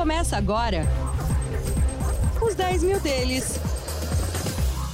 [0.00, 0.88] Começa agora
[2.40, 3.60] os 10 mil deles.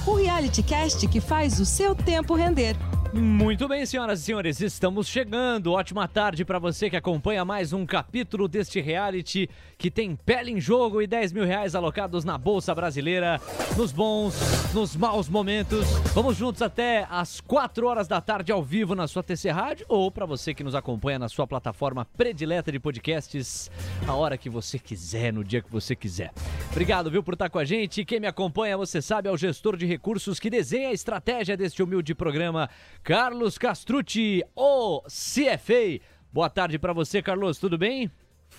[0.05, 2.75] O reality cast que faz o seu tempo render.
[3.19, 5.71] Muito bem, senhoras e senhores, estamos chegando.
[5.71, 10.61] Ótima tarde para você que acompanha mais um capítulo deste reality que tem pele em
[10.61, 13.41] jogo e 10 mil reais alocados na Bolsa Brasileira,
[13.75, 14.35] nos bons,
[14.71, 15.87] nos maus momentos.
[16.13, 20.11] Vamos juntos até às 4 horas da tarde ao vivo na sua TC Rádio ou
[20.11, 23.71] para você que nos acompanha na sua plataforma predileta de podcasts,
[24.07, 26.31] a hora que você quiser, no dia que você quiser.
[26.71, 28.05] Obrigado, viu, por estar com a gente.
[28.05, 31.81] Quem me acompanha, você sabe, é o gestor de recursos que desenha a estratégia deste
[31.81, 32.69] humilde programa.
[33.07, 36.01] Carlos Castrucci, o CFA.
[36.29, 38.11] Boa tarde para você, Carlos, tudo bem?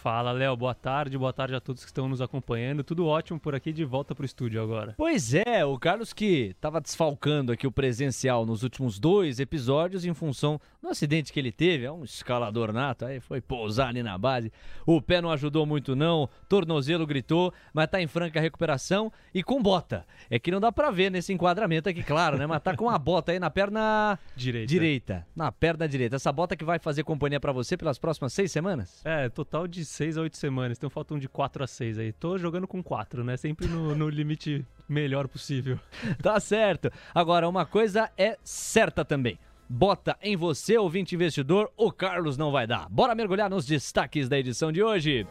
[0.02, 0.56] Fala, Léo.
[0.56, 2.84] Boa tarde, boa tarde a todos que estão nos acompanhando.
[2.84, 4.94] Tudo ótimo por aqui, de volta pro estúdio agora.
[4.96, 10.14] Pois é, o Carlos que estava desfalcando aqui o presencial nos últimos dois episódios em
[10.14, 11.84] função do acidente que ele teve.
[11.84, 14.52] É um escalador nato, aí foi pousar ali na base.
[14.86, 19.60] O pé não ajudou muito não, tornozelo gritou, mas tá em franca recuperação e com
[19.60, 20.06] bota.
[20.30, 22.46] É que não dá pra ver nesse enquadramento aqui, claro, né?
[22.46, 24.68] Mas tá com a bota aí na perna Direita.
[24.68, 25.26] direita.
[25.34, 26.14] Na perna direita.
[26.16, 29.04] Essa bota que vai fazer companhia para você pelas próximas seis semanas?
[29.04, 30.78] É, total de seis a oito semanas.
[30.78, 32.12] Então faltam de quatro a seis aí.
[32.12, 33.36] Tô jogando com quatro, né?
[33.36, 35.78] Sempre no, no limite melhor possível.
[36.22, 36.90] Tá certo.
[37.14, 39.38] Agora, uma coisa é certa também.
[39.68, 42.88] Bota em você, ouvinte investidor, o Carlos não vai dar.
[42.88, 45.26] Bora mergulhar nos destaques da edição de hoje.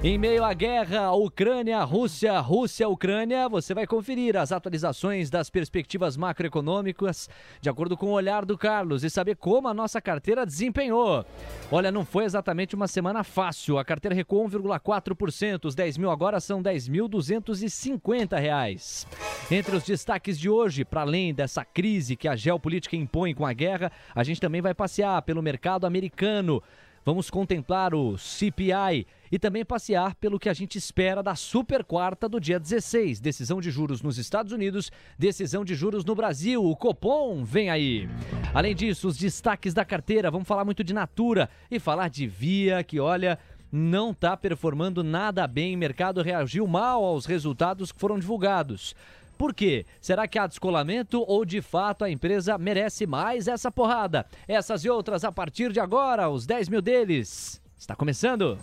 [0.00, 6.16] Em meio à guerra, Ucrânia, Rússia, Rússia, Ucrânia, você vai conferir as atualizações das perspectivas
[6.16, 7.28] macroeconômicas
[7.60, 11.26] de acordo com o olhar do Carlos e saber como a nossa carteira desempenhou.
[11.68, 13.76] Olha, não foi exatamente uma semana fácil.
[13.76, 15.64] A carteira recuou 1,4%.
[15.64, 19.04] Os 10 mil agora são 10.250 reais.
[19.50, 23.52] Entre os destaques de hoje, para além dessa crise que a geopolítica impõe com a
[23.52, 26.62] guerra, a gente também vai passear pelo mercado americano.
[27.04, 32.28] Vamos contemplar o CPI e também passear pelo que a gente espera da super quarta
[32.28, 33.20] do dia 16.
[33.20, 36.64] Decisão de juros nos Estados Unidos, decisão de juros no Brasil.
[36.64, 38.08] O Copom vem aí.
[38.52, 40.30] Além disso, os destaques da carteira.
[40.30, 43.38] Vamos falar muito de Natura e falar de Via, que olha.
[43.70, 45.76] Não está performando nada bem.
[45.76, 48.96] O mercado reagiu mal aos resultados que foram divulgados.
[49.38, 49.86] Por quê?
[50.00, 54.26] Será que há descolamento ou de fato a empresa merece mais essa porrada?
[54.48, 57.62] Essas e outras a partir de agora, os 10 mil deles.
[57.78, 58.58] Está começando!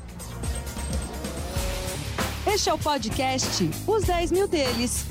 [2.46, 5.06] Este é o podcast Os 10 mil deles.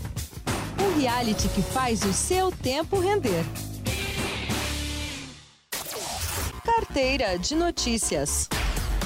[0.78, 3.44] Um reality que faz o seu tempo render.
[6.62, 8.48] Carteira de notícias.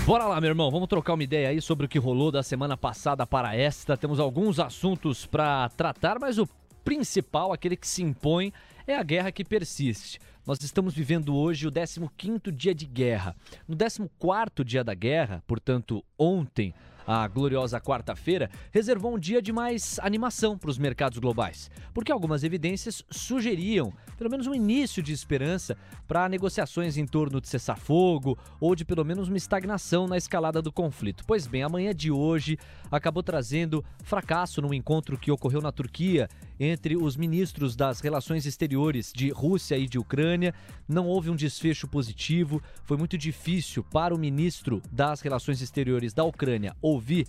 [0.08, 2.78] Bora lá, meu irmão, vamos trocar uma ideia aí sobre o que rolou da semana
[2.78, 3.94] passada para esta.
[3.94, 6.48] Temos alguns assuntos para tratar, mas o
[6.82, 8.50] principal, aquele que se impõe,
[8.86, 10.18] é a guerra que persiste.
[10.46, 13.36] Nós estamos vivendo hoje o 15º dia de guerra.
[13.68, 16.72] No 14º dia da guerra, portanto, ontem,
[17.08, 22.44] a gloriosa quarta-feira, reservou um dia de mais animação para os mercados globais, porque algumas
[22.44, 25.74] evidências sugeriam pelo menos um início de esperança
[26.06, 30.70] para negociações em torno de cessar-fogo ou de pelo menos uma estagnação na escalada do
[30.70, 31.24] conflito.
[31.26, 32.58] Pois bem, a manhã de hoje
[32.90, 39.12] acabou trazendo fracasso no encontro que ocorreu na Turquia entre os ministros das relações exteriores
[39.14, 40.54] de Rússia e de Ucrânia.
[40.88, 46.24] Não houve um desfecho positivo, foi muito difícil para o ministro das relações exteriores da
[46.24, 47.26] Ucrânia ouvir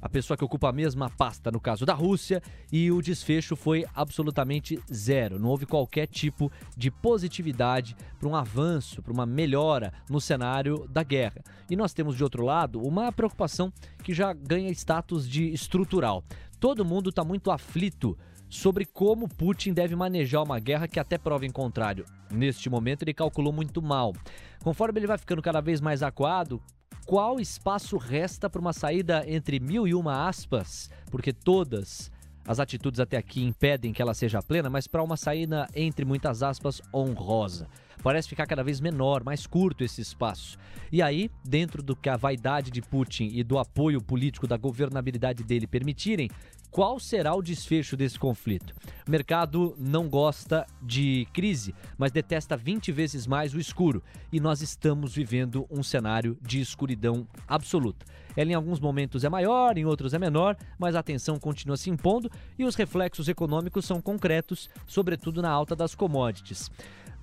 [0.00, 3.84] a pessoa que ocupa a mesma pasta, no caso da Rússia, e o desfecho foi
[3.94, 5.38] absolutamente zero.
[5.38, 11.02] Não houve qualquer tipo de positividade para um avanço, para uma melhora no cenário da
[11.02, 11.42] guerra.
[11.68, 13.72] E nós temos, de outro lado, uma preocupação
[14.02, 16.22] que já ganha status de estrutural.
[16.60, 18.16] Todo mundo está muito aflito
[18.48, 22.04] sobre como Putin deve manejar uma guerra que até prova em contrário.
[22.30, 24.14] Neste momento ele calculou muito mal.
[24.62, 26.60] Conforme ele vai ficando cada vez mais acuado,
[27.04, 32.10] qual espaço resta para uma saída entre mil e uma aspas, porque todas
[32.46, 36.42] as atitudes até aqui impedem que ela seja plena, mas para uma saída entre muitas
[36.42, 37.68] aspas honrosa.
[38.02, 40.56] Parece ficar cada vez menor, mais curto esse espaço.
[40.92, 45.42] E aí, dentro do que a vaidade de Putin e do apoio político da governabilidade
[45.42, 46.30] dele permitirem,
[46.76, 48.74] qual será o desfecho desse conflito?
[49.08, 54.02] O mercado não gosta de crise, mas detesta 20 vezes mais o escuro.
[54.30, 58.04] E nós estamos vivendo um cenário de escuridão absoluta.
[58.36, 61.88] Ela em alguns momentos é maior, em outros é menor, mas a tensão continua se
[61.88, 66.70] impondo e os reflexos econômicos são concretos, sobretudo na alta das commodities.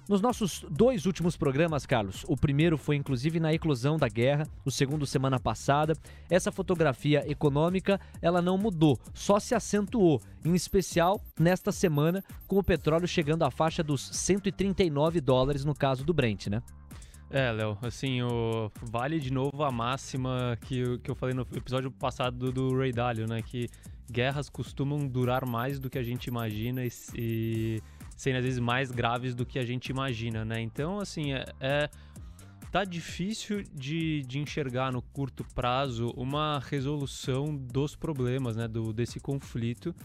[0.07, 4.71] Nos nossos dois últimos programas, Carlos, o primeiro foi inclusive na eclosão da guerra, o
[4.71, 5.95] segundo semana passada,
[6.29, 12.63] essa fotografia econômica, ela não mudou, só se acentuou, em especial nesta semana, com o
[12.63, 16.61] petróleo chegando à faixa dos 139 dólares no caso do Brent, né?
[17.29, 18.69] É, Léo, assim, o...
[18.81, 22.77] vale de novo a máxima que, eu, que eu falei no episódio passado do, do
[22.77, 23.41] Ray Dalio, né?
[23.41, 23.67] Que
[24.11, 27.81] guerras costumam durar mais do que a gente imagina e, e
[28.17, 30.61] serem às vezes mais graves do que a gente imagina, né?
[30.61, 31.89] Então, assim, é, é
[32.71, 38.67] tá difícil de, de enxergar no curto prazo uma resolução dos problemas, né?
[38.67, 39.95] Do, desse conflito.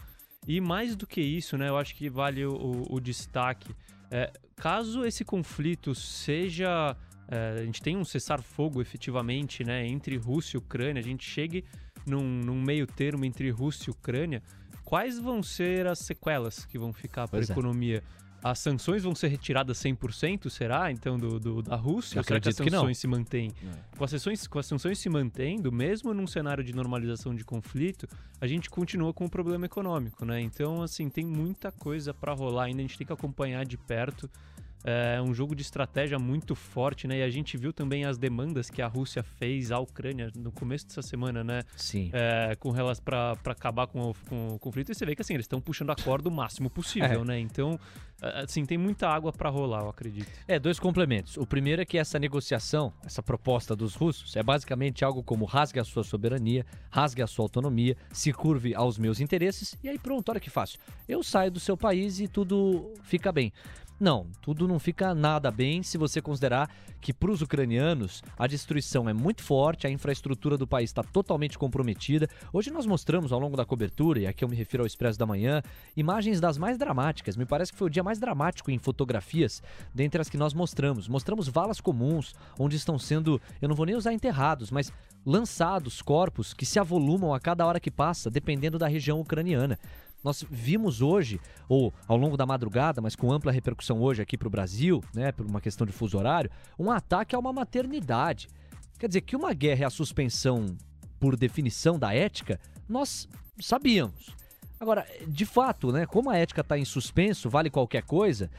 [0.47, 1.69] E mais do que isso, né?
[1.69, 3.75] Eu acho que vale o, o, o destaque.
[4.11, 6.95] É, caso esse conflito seja
[7.31, 11.63] é, a gente tem um cessar-fogo efetivamente né, entre Rússia e Ucrânia, a gente chegue
[12.05, 14.41] num, num, meio termo entre Rússia e Ucrânia,
[14.89, 17.45] quais vão ser as sequelas que vão ficar para a é.
[17.45, 18.03] economia?
[18.43, 20.91] As sanções vão ser retiradas 100%, será?
[20.91, 22.15] Então, do, do da Rússia?
[22.15, 23.51] Eu ou será que as sanções se mantêm?
[23.61, 23.97] É.
[23.97, 28.07] Com, as sanções, com as sanções se mantendo, mesmo num cenário de normalização de conflito,
[28.41, 30.41] a gente continua com o problema econômico, né?
[30.41, 34.27] Então, assim, tem muita coisa para rolar ainda, a gente tem que acompanhar de perto.
[34.83, 37.19] É um jogo de estratégia muito forte, né?
[37.19, 40.87] E a gente viu também as demandas que a Rússia fez à Ucrânia no começo
[40.87, 41.63] dessa semana, né?
[41.75, 42.09] Sim.
[42.13, 44.91] É, com relação para acabar com o, com o, conflito.
[44.91, 47.25] E você vê que assim, eles estão puxando a corda o máximo possível, é.
[47.25, 47.39] né?
[47.39, 47.77] Então,
[48.21, 50.29] assim, tem muita água para rolar, eu acredito.
[50.47, 51.35] É, dois complementos.
[51.35, 55.79] O primeiro é que essa negociação, essa proposta dos russos, é basicamente algo como rasgue
[55.79, 60.29] a sua soberania, rasgue a sua autonomia, se curve aos meus interesses, e aí pronto,
[60.29, 60.79] olha que fácil.
[61.07, 63.51] Eu saio do seu país e tudo fica bem.
[63.99, 66.69] Não, tudo não fica nada bem se você considerar
[67.01, 71.57] que para os ucranianos a destruição é muito forte, a infraestrutura do país está totalmente
[71.57, 72.29] comprometida.
[72.53, 75.25] Hoje nós mostramos ao longo da cobertura, e aqui eu me refiro ao Expresso da
[75.25, 75.61] Manhã,
[75.97, 77.35] imagens das mais dramáticas.
[77.35, 79.61] Me parece que foi o dia mais dramático em fotografias
[79.93, 81.09] dentre as que nós mostramos.
[81.09, 84.93] Mostramos valas comuns, onde estão sendo, eu não vou nem usar enterrados, mas
[85.25, 89.77] lançados corpos que se avolumam a cada hora que passa, dependendo da região ucraniana.
[90.23, 94.47] Nós vimos hoje, ou ao longo da madrugada, mas com ampla repercussão hoje aqui para
[94.47, 98.49] o Brasil, né, por uma questão de fuso horário, um ataque a uma maternidade.
[98.97, 100.77] Quer dizer, que uma guerra é a suspensão
[101.19, 103.27] por definição da ética, nós
[103.59, 104.35] sabíamos.
[104.79, 108.49] Agora, de fato, né, como a ética está em suspenso, vale qualquer coisa,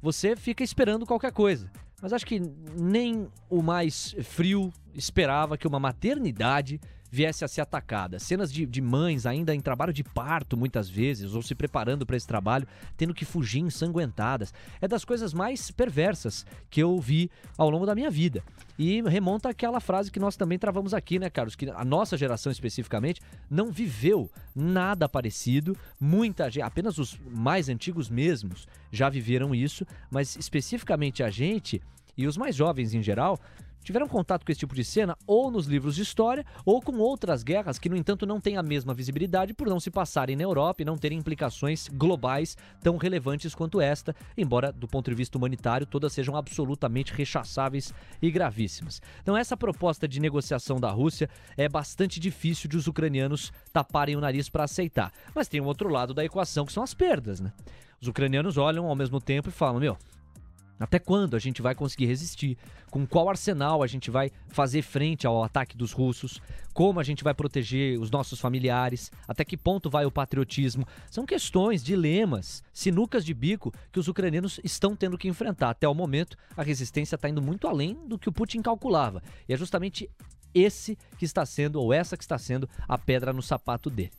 [0.00, 1.70] você fica esperando qualquer coisa.
[2.00, 2.40] Mas acho que
[2.78, 8.18] nem o mais frio esperava que uma maternidade viesse a ser atacada.
[8.18, 12.16] Cenas de, de mães ainda em trabalho de parto, muitas vezes, ou se preparando para
[12.16, 12.66] esse trabalho,
[12.96, 14.54] tendo que fugir ensanguentadas.
[14.80, 18.42] É das coisas mais perversas que eu vi ao longo da minha vida.
[18.78, 21.56] E remonta àquela frase que nós também travamos aqui, né, Carlos?
[21.56, 23.20] Que a nossa geração especificamente
[23.50, 25.76] não viveu nada parecido.
[25.98, 31.82] Muita gente, apenas os mais antigos mesmos já viveram isso, mas especificamente a gente
[32.16, 33.38] e os mais jovens em geral
[33.82, 37.42] tiveram contato com esse tipo de cena ou nos livros de história ou com outras
[37.42, 40.82] guerras que, no entanto, não têm a mesma visibilidade por não se passarem na Europa
[40.82, 45.86] e não terem implicações globais tão relevantes quanto esta, embora, do ponto de vista humanitário,
[45.86, 49.00] todas sejam absolutamente rechaçáveis e gravíssimas.
[49.22, 54.20] Então, essa proposta de negociação da Rússia é bastante difícil de os ucranianos taparem o
[54.20, 55.12] nariz para aceitar.
[55.34, 57.52] Mas tem um outro lado da equação que são as perdas, né?
[58.00, 59.96] Os ucranianos olham ao mesmo tempo e falam: meu,
[60.80, 62.56] até quando a gente vai conseguir resistir?
[62.90, 66.40] Com qual arsenal a gente vai fazer frente ao ataque dos russos?
[66.72, 69.12] Como a gente vai proteger os nossos familiares?
[69.28, 70.88] Até que ponto vai o patriotismo?
[71.10, 75.68] São questões, dilemas, sinucas de bico que os ucranianos estão tendo que enfrentar.
[75.68, 79.22] Até o momento, a resistência está indo muito além do que o Putin calculava.
[79.46, 80.08] E é justamente
[80.54, 84.10] esse que está sendo, ou essa que está sendo, a pedra no sapato dele.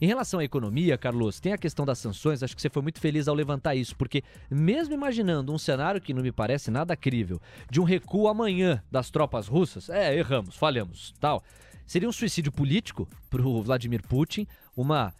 [0.00, 3.00] Em relação à economia, Carlos, tem a questão das sanções, acho que você foi muito
[3.00, 7.40] feliz ao levantar isso, porque mesmo imaginando um cenário que não me parece nada crível,
[7.70, 11.42] de um recuo amanhã das tropas russas, é, erramos, falhamos, tal.
[11.86, 15.14] Seria um suicídio político para o Vladimir Putin, uma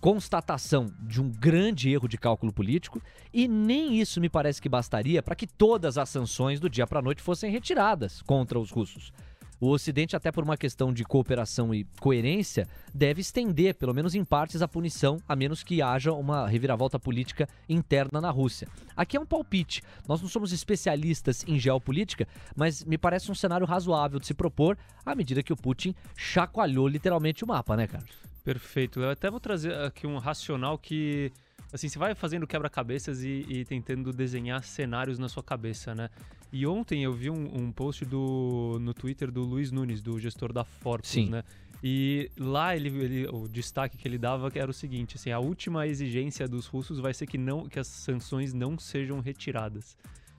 [0.00, 5.22] constatação de um grande erro de cálculo político e nem isso me parece que bastaria
[5.22, 9.12] para que todas as sanções do dia para a noite fossem retiradas contra os russos.
[9.60, 14.24] O Ocidente, até por uma questão de cooperação e coerência, deve estender, pelo menos em
[14.24, 18.68] partes, a punição, a menos que haja uma reviravolta política interna na Rússia.
[18.96, 19.82] Aqui é um palpite.
[20.06, 24.78] Nós não somos especialistas em geopolítica, mas me parece um cenário razoável de se propor
[25.04, 28.10] à medida que o Putin chacoalhou literalmente o mapa, né, Carlos?
[28.44, 29.00] Perfeito.
[29.00, 31.32] Eu até vou trazer aqui um racional que
[31.72, 36.08] assim, você vai fazendo quebra-cabeças e, e, tentando desenhar cenários na sua cabeça, né?
[36.52, 40.52] E ontem eu vi um, um, post do, no Twitter do Luiz Nunes, do gestor
[40.52, 41.28] da Fortus, Sim.
[41.28, 41.44] né?
[41.82, 45.86] E lá ele, ele, o destaque que ele dava era o seguinte, assim, a última
[45.86, 49.96] exigência dos russos vai ser que não que as sanções não sejam retiradas.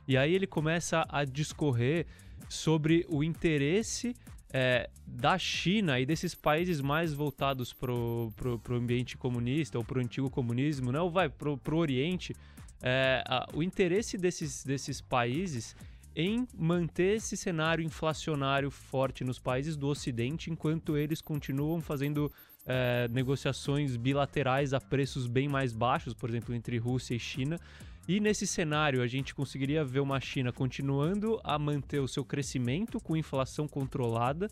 [0.08, 2.08] E aí ele começa a discorrer
[2.50, 4.16] sobre o interesse
[4.52, 10.30] é, da China e desses países mais voltados pro, pro ambiente comunista ou pro antigo
[10.30, 11.00] comunismo, né?
[11.12, 12.36] vai pro, pro Oriente,
[12.82, 15.76] é, a, o interesse desses, desses países
[16.16, 22.32] em manter esse cenário inflacionário forte nos países do Ocidente, enquanto eles continuam fazendo
[22.66, 27.60] é, negociações bilaterais a preços bem mais baixos, por exemplo, entre Rússia e China.
[28.08, 33.00] E nesse cenário, a gente conseguiria ver uma China continuando a manter o seu crescimento
[33.00, 34.50] com inflação controlada.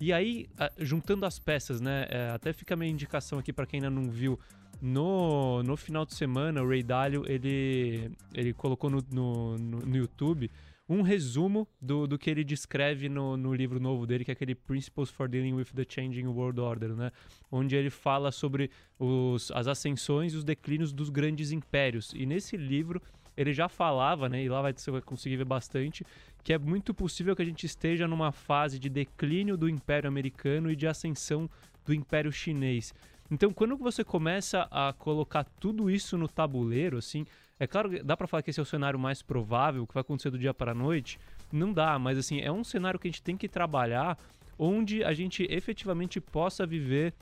[0.00, 0.46] E aí,
[0.78, 2.06] juntando as peças, né?
[2.08, 4.38] É, até fica a minha indicação aqui para quem ainda não viu.
[4.80, 10.50] No, no final de semana, o Ray Dalio, ele, ele colocou no, no, no YouTube
[10.88, 14.54] um resumo do, do que ele descreve no, no livro novo dele, que é aquele
[14.54, 17.10] Principles for Dealing with the Changing World Order, né?
[17.50, 22.12] Onde ele fala sobre os, as ascensões e os declínios dos grandes impérios.
[22.14, 23.00] E nesse livro
[23.36, 24.42] ele já falava, né?
[24.42, 26.04] E lá vai, você vai conseguir ver bastante,
[26.42, 30.70] que é muito possível que a gente esteja numa fase de declínio do Império Americano
[30.70, 31.48] e de ascensão
[31.84, 32.92] do Império Chinês.
[33.30, 37.24] Então, quando você começa a colocar tudo isso no tabuleiro, assim,
[37.62, 40.00] é claro que dá para falar que esse é o cenário mais provável, que vai
[40.00, 41.16] acontecer do dia para a noite.
[41.52, 44.18] Não dá, mas assim, é um cenário que a gente tem que trabalhar
[44.58, 47.14] onde a gente efetivamente possa viver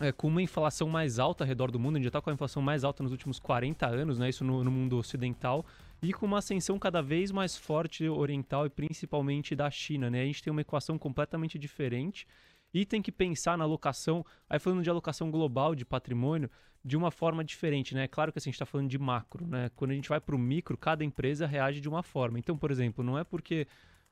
[0.00, 1.94] é, com uma inflação mais alta ao redor do mundo.
[1.94, 4.28] A gente já está com a inflação mais alta nos últimos 40 anos, né?
[4.28, 5.64] Isso no, no mundo ocidental
[6.02, 10.22] e com uma ascensão cada vez mais forte oriental e principalmente da China, né?
[10.22, 12.26] A gente tem uma equação completamente diferente
[12.74, 16.50] e tem que pensar na alocação, aí falando de alocação global de patrimônio,
[16.84, 18.08] de uma forma diferente, né?
[18.08, 19.70] Claro que assim, a gente está falando de macro, né?
[19.76, 22.38] Quando a gente vai para o micro, cada empresa reage de uma forma.
[22.38, 23.66] Então, por exemplo, não é porque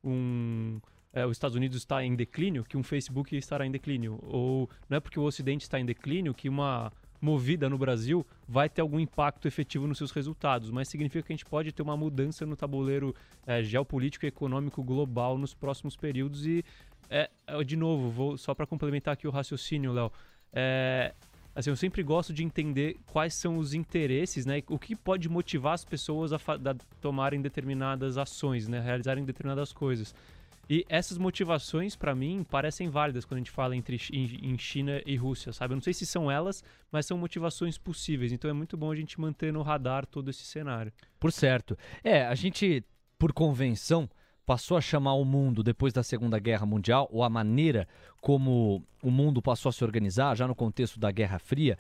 [0.05, 0.81] um
[1.13, 4.99] é, os Estados Unidos está em declínio que um Facebook estará em declínio, ou não
[4.99, 9.01] é porque o Ocidente está em declínio que uma movida no Brasil vai ter algum
[9.01, 12.55] impacto efetivo nos seus resultados, mas significa que a gente pode ter uma mudança no
[12.55, 13.15] tabuleiro
[13.47, 16.65] é, geopolítico e econômico global nos próximos períodos e
[17.11, 17.31] é,
[17.65, 20.13] de novo, vou só para complementar aqui o raciocínio, Léo.
[20.53, 21.15] É,
[21.59, 24.63] assim, eu sempre gosto de entender quais são os interesses, né?
[24.69, 28.81] O que pode motivar as pessoas a, a tomarem determinadas ações, né?
[28.81, 30.15] Realizarem determinadas coisas.
[30.71, 35.03] E essas motivações, para mim, parecem válidas quando a gente fala entre em, em, China
[35.05, 35.73] e Rússia, sabe?
[35.73, 36.63] Eu não sei se são elas,
[36.93, 38.31] mas são motivações possíveis.
[38.31, 40.93] Então é muito bom a gente manter no radar todo esse cenário.
[41.19, 41.77] Por certo.
[42.05, 42.85] É, a gente,
[43.19, 44.09] por convenção,
[44.49, 47.87] passou a chamar o mundo depois da Segunda Guerra Mundial, ou a maneira
[48.19, 51.77] como o mundo passou a se organizar, já no contexto da Guerra Fria,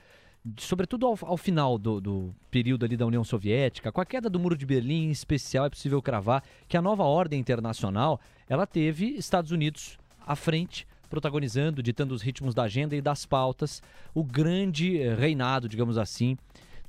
[0.58, 4.38] sobretudo ao, ao final do, do, período ali da União Soviética, com a queda do
[4.38, 9.16] Muro de Berlim em especial, é possível cravar que a nova ordem internacional, ela teve
[9.16, 13.82] Estados Unidos à frente, protagonizando, ditando os ritmos da agenda e das pautas,
[14.14, 16.36] o grande reinado, digamos assim,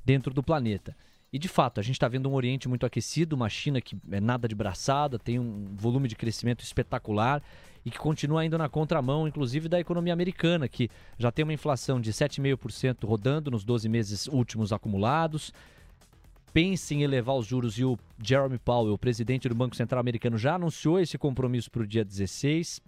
[0.04, 0.94] dentro do planeta.
[1.32, 4.20] E de fato, a gente está vendo um Oriente muito aquecido, uma China que é
[4.20, 7.40] nada de braçada, tem um volume de crescimento espetacular
[7.84, 12.00] e que continua indo na contramão, inclusive da economia americana, que já tem uma inflação
[12.00, 15.52] de 7,5% rodando nos 12 meses últimos acumulados.
[16.52, 20.36] Pense em elevar os juros e o Jeremy Powell, o presidente do Banco Central americano,
[20.36, 22.82] já anunciou esse compromisso para o dia 16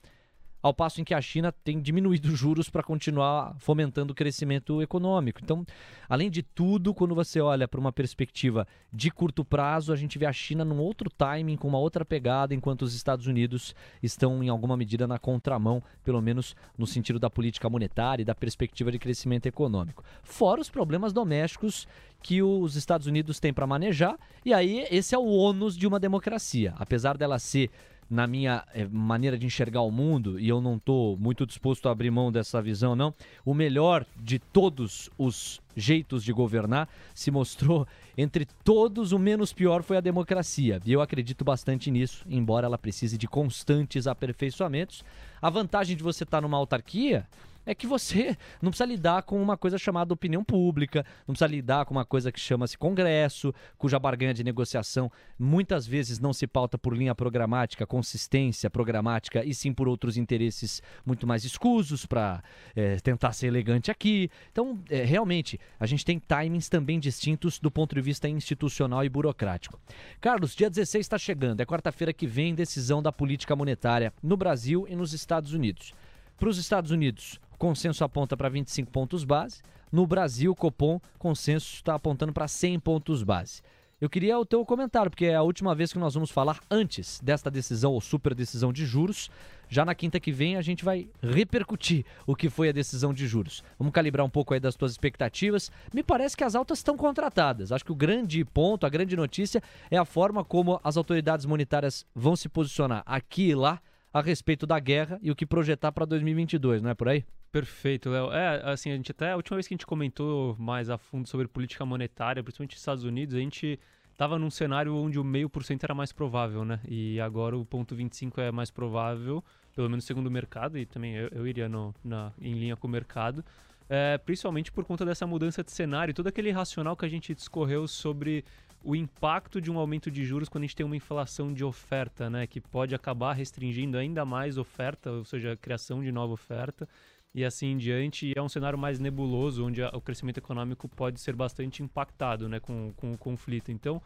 [0.63, 4.81] ao passo em que a China tem diminuído os juros para continuar fomentando o crescimento
[4.81, 5.41] econômico.
[5.43, 5.67] Então,
[6.09, 10.27] além de tudo, quando você olha para uma perspectiva de curto prazo, a gente vê
[10.27, 14.49] a China num outro timing, com uma outra pegada, enquanto os Estados Unidos estão em
[14.49, 18.99] alguma medida na contramão, pelo menos no sentido da política monetária e da perspectiva de
[18.99, 20.05] crescimento econômico.
[20.23, 21.89] Fora os problemas domésticos
[22.23, 25.99] que os Estados Unidos têm para manejar, e aí esse é o ônus de uma
[25.99, 26.73] democracia.
[26.79, 27.69] Apesar dela ser
[28.13, 31.93] na minha é, maneira de enxergar o mundo, e eu não estou muito disposto a
[31.93, 37.89] abrir mão dessa visão, não, o melhor de todos os jeitos de governar se mostrou
[38.17, 40.79] entre todos o menos pior foi a democracia.
[40.85, 45.03] E eu acredito bastante nisso, embora ela precise de constantes aperfeiçoamentos.
[45.41, 47.27] A vantagem de você estar tá numa autarquia
[47.65, 51.85] é que você não precisa lidar com uma coisa chamada opinião pública, não precisa lidar
[51.85, 56.77] com uma coisa que chama-se Congresso, cuja barganha de negociação muitas vezes não se pauta
[56.77, 62.43] por linha programática, consistência programática, e sim por outros interesses muito mais escusos para
[62.75, 64.31] é, tentar ser elegante aqui.
[64.51, 69.09] Então, é, realmente, a gente tem timings também distintos do ponto de vista institucional e
[69.09, 69.79] burocrático.
[70.21, 74.87] Carlos, dia 16 está chegando, é quarta-feira que vem decisão da política monetária no Brasil
[74.89, 75.95] e nos Estados Unidos.
[76.39, 79.63] Para os Estados Unidos, consenso aponta para 25 pontos base.
[79.93, 83.63] No Brasil, Copom, consenso está apontando para 100 pontos base.
[84.01, 87.21] Eu queria o teu comentário, porque é a última vez que nós vamos falar antes
[87.23, 89.31] desta decisão ou super decisão de juros.
[89.69, 93.29] Já na quinta que vem a gente vai repercutir o que foi a decisão de
[93.29, 93.63] juros.
[93.79, 95.71] Vamos calibrar um pouco aí das tuas expectativas.
[95.95, 97.71] Me parece que as altas estão contratadas.
[97.71, 102.05] Acho que o grande ponto, a grande notícia é a forma como as autoridades monetárias
[102.13, 103.81] vão se posicionar aqui e lá
[104.13, 107.25] a respeito da guerra e o que projetar para 2022, não é por aí?
[107.53, 108.33] Perfeito, Léo.
[108.33, 111.29] É, assim, a gente até a última vez que a gente comentou mais a fundo
[111.29, 113.79] sobre política monetária, principalmente nos Estados Unidos, a gente
[114.11, 116.81] estava num cenário onde o meio por cento era mais provável, né?
[116.89, 119.45] E agora o ponto 25 é mais provável,
[119.75, 122.87] pelo menos segundo o mercado, e também eu, eu iria no, na, em linha com
[122.87, 123.45] o mercado,
[123.87, 127.87] é, principalmente por conta dessa mudança de cenário, todo aquele racional que a gente discorreu
[127.87, 128.47] sobre
[128.83, 132.31] o impacto de um aumento de juros quando a gente tem uma inflação de oferta,
[132.31, 132.47] né?
[132.47, 136.89] Que pode acabar restringindo ainda mais oferta, ou seja, a criação de nova oferta
[137.35, 138.27] e assim em diante.
[138.27, 142.61] E é um cenário mais nebuloso, onde o crescimento econômico pode ser bastante impactado né,
[142.61, 143.71] com, com o conflito.
[143.71, 144.01] Então,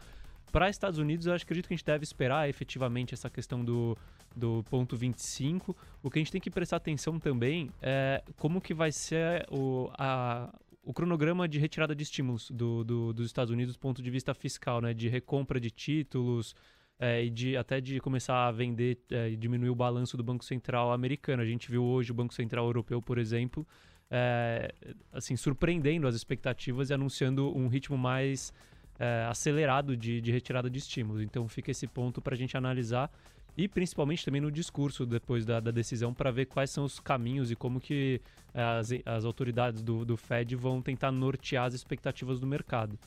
[0.51, 3.97] para Estados Unidos, eu acredito que a gente deve esperar efetivamente essa questão do,
[4.35, 5.75] do ponto 25.
[6.01, 9.89] O que a gente tem que prestar atenção também é como que vai ser o,
[9.93, 10.53] a,
[10.83, 14.33] o cronograma de retirada de estímulos do, do, dos Estados Unidos do ponto de vista
[14.33, 14.93] fiscal, né?
[14.93, 16.55] De recompra de títulos,
[16.99, 20.43] é, e de até de começar a vender é, e diminuir o balanço do Banco
[20.43, 21.41] Central americano.
[21.41, 23.65] A gente viu hoje o Banco Central Europeu, por exemplo,
[24.09, 24.73] é,
[25.11, 28.53] assim surpreendendo as expectativas e anunciando um ritmo mais
[28.99, 31.21] é, acelerado de, de, retirada de estímulos.
[31.21, 33.11] Então fica esse ponto para a gente analisar
[33.55, 37.51] e principalmente também no discurso depois da, da decisão para ver quais são os caminhos
[37.51, 38.21] e como que
[38.53, 42.97] é, as, as autoridades do, do Fed vão tentar nortear as expectativas do mercado.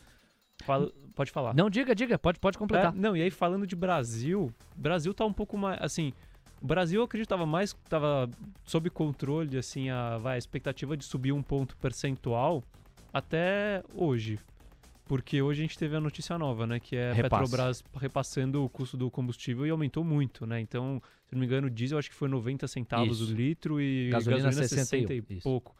[0.62, 1.55] Fala, pode falar.
[1.55, 2.93] Não, diga, diga, pode, pode completar.
[2.93, 6.12] É, não, e aí falando de Brasil, Brasil tá um pouco mais, assim,
[6.61, 8.29] o Brasil eu acredito tava mais, tava
[8.64, 12.62] sob controle, assim, a, vai, a expectativa de subir um ponto percentual
[13.12, 14.38] até hoje.
[15.07, 16.79] Porque hoje a gente teve a notícia nova, né?
[16.79, 20.61] Que é a Petrobras repassando o custo do combustível e aumentou muito, né?
[20.61, 23.33] Então, se não me engano, o diesel acho que foi 90 centavos isso.
[23.33, 25.75] o litro e gasolina, gasolina 60, 60 e pouco.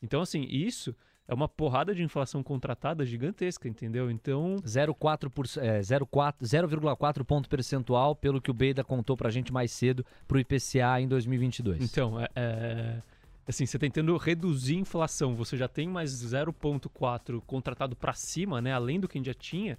[0.00, 0.94] Então, assim, isso
[1.28, 4.10] é uma porrada de inflação contratada gigantesca, entendeu?
[4.10, 4.56] Então.
[4.64, 10.38] 0,4 é, 0,4 ponto percentual, pelo que o Beida contou pra gente mais cedo, pro
[10.38, 11.82] IPCA em 2022.
[11.82, 13.02] Então, é, é,
[13.46, 18.72] assim, você tentando reduzir a inflação, você já tem mais 0,4 contratado para cima, né?
[18.72, 19.78] Além do que a gente já tinha,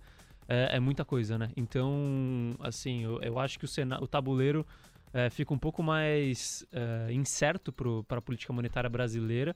[0.49, 1.49] é, é muita coisa, né?
[1.55, 4.65] Então, assim, eu, eu acho que o, Sena, o tabuleiro
[5.13, 9.55] é, fica um pouco mais é, incerto para a política monetária brasileira.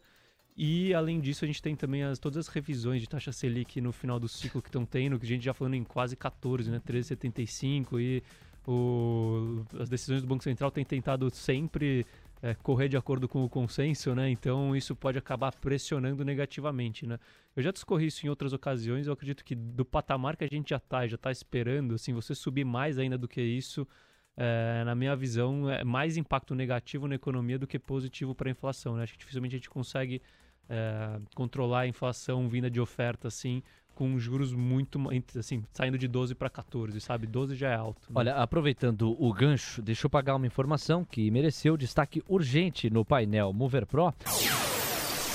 [0.56, 3.92] E além disso, a gente tem também as, todas as revisões de taxa Selic no
[3.92, 6.82] final do ciclo que estão tendo, que a gente já falando em quase 14, né?
[6.86, 8.24] 13,75 e
[8.68, 12.06] o, as decisões do Banco Central têm tentado sempre
[12.42, 14.30] é, correr de acordo com o consenso, né?
[14.30, 17.20] Então isso pode acabar pressionando negativamente, né?
[17.56, 20.70] Eu já discorri isso em outras ocasiões, eu acredito que do patamar que a gente
[20.70, 23.88] já está, já está esperando, assim, você subir mais ainda do que isso,
[24.36, 28.52] é, na minha visão, é mais impacto negativo na economia do que positivo para a
[28.52, 29.04] inflação, né?
[29.04, 30.22] Acho que dificilmente a gente consegue
[30.70, 33.62] é, controlar a inflação vinda de oferta, assim,
[33.94, 35.00] com juros muito,
[35.38, 37.28] assim, saindo de 12 para 14, sabe?
[37.28, 38.02] 12 já é alto.
[38.10, 38.14] Né?
[38.16, 43.54] Olha, aproveitando o gancho, deixa eu pagar uma informação que mereceu destaque urgente no painel
[43.54, 44.14] Mover Pro.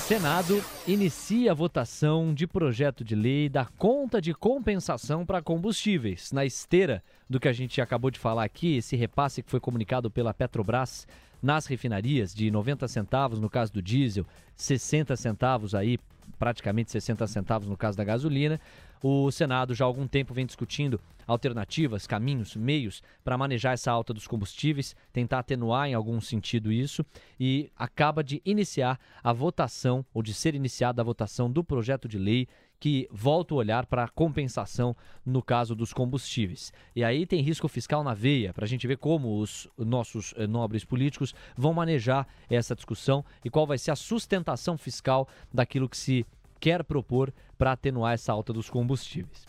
[0.07, 6.31] Senado inicia a votação de projeto de lei da conta de compensação para combustíveis.
[6.31, 10.09] Na esteira do que a gente acabou de falar aqui, esse repasse que foi comunicado
[10.09, 11.05] pela Petrobras
[11.41, 15.99] nas refinarias de 90 centavos no caso do diesel, 60 centavos aí,
[16.37, 18.59] praticamente 60 centavos no caso da gasolina.
[19.01, 24.13] O Senado já há algum tempo vem discutindo alternativas, caminhos, meios para manejar essa alta
[24.13, 27.05] dos combustíveis, tentar atenuar em algum sentido isso
[27.39, 32.17] e acaba de iniciar a votação ou de ser iniciada a votação do projeto de
[32.17, 32.47] lei
[32.79, 36.71] que volta o olhar para a compensação no caso dos combustíveis.
[36.95, 40.45] E aí tem risco fiscal na veia, para a gente ver como os nossos eh,
[40.45, 45.97] nobres políticos vão manejar essa discussão e qual vai ser a sustentação fiscal daquilo que
[45.97, 46.25] se
[46.59, 49.45] quer propor para atenuar essa alta dos combustíveis.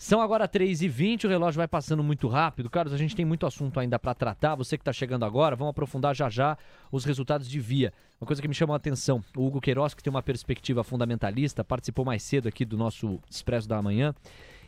[0.00, 2.70] São agora 3h20, o relógio vai passando muito rápido.
[2.70, 4.54] Carlos, a gente tem muito assunto ainda para tratar.
[4.54, 6.56] Você que está chegando agora, vamos aprofundar já já
[6.90, 7.92] os resultados de via.
[8.18, 11.62] Uma coisa que me chamou a atenção, o Hugo Queiroz, que tem uma perspectiva fundamentalista,
[11.62, 14.14] participou mais cedo aqui do nosso Expresso da Manhã,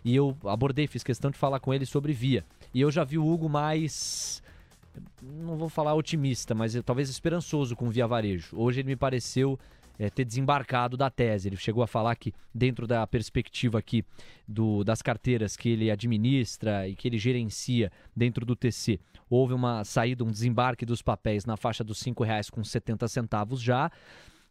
[0.05, 2.45] e eu abordei, fiz questão de falar com ele sobre via.
[2.75, 4.43] E eu já vi o Hugo mais
[5.23, 8.55] não vou falar otimista, mas talvez esperançoso com via varejo.
[8.55, 9.59] Hoje ele me pareceu
[10.03, 11.49] é, ter desembarcado da tese.
[11.49, 14.05] Ele chegou a falar que, dentro da perspectiva aqui
[14.49, 18.99] do, das carteiras que ele administra e que ele gerencia dentro do TC,
[19.31, 23.91] houve uma saída, um desembarque dos papéis na faixa dos R$ 5,70 já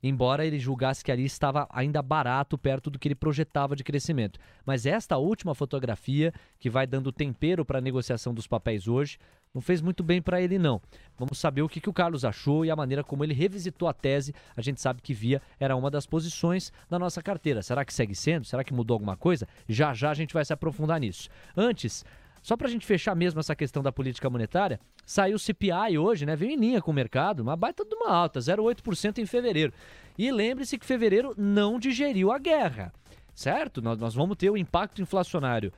[0.02, 4.40] embora ele julgasse que ali estava ainda barato perto do que ele projetava de crescimento.
[4.66, 9.18] Mas esta última fotografia, que vai dando tempero para a negociação dos papéis hoje,
[9.54, 10.82] não fez muito bem para ele, não.
[11.18, 13.94] Vamos saber o que, que o Carlos achou e a maneira como ele revisitou a
[13.94, 14.34] tese.
[14.56, 17.62] A gente sabe que Via era uma das posições da nossa carteira.
[17.62, 18.46] Será que segue sendo?
[18.46, 19.48] Será que mudou alguma coisa?
[19.68, 21.30] Já já a gente vai se aprofundar nisso.
[21.56, 22.06] Antes,
[22.42, 26.26] só para a gente fechar mesmo essa questão da política monetária, saiu o CPI hoje,
[26.26, 26.36] né?
[26.36, 29.74] Veio em linha com o mercado, uma baita de uma alta, 0,8% em fevereiro.
[30.18, 32.92] E lembre-se que fevereiro não digeriu a guerra,
[33.34, 33.82] certo?
[33.82, 35.72] Nós, nós vamos ter o impacto inflacionário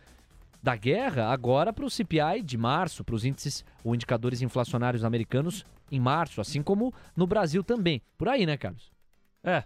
[0.62, 5.66] da guerra agora para o CPI de março, para os índices ou indicadores inflacionários americanos
[5.92, 8.02] em março, assim como no Brasil também.
[8.18, 8.92] Por aí, né, Carlos?
[9.44, 9.66] É,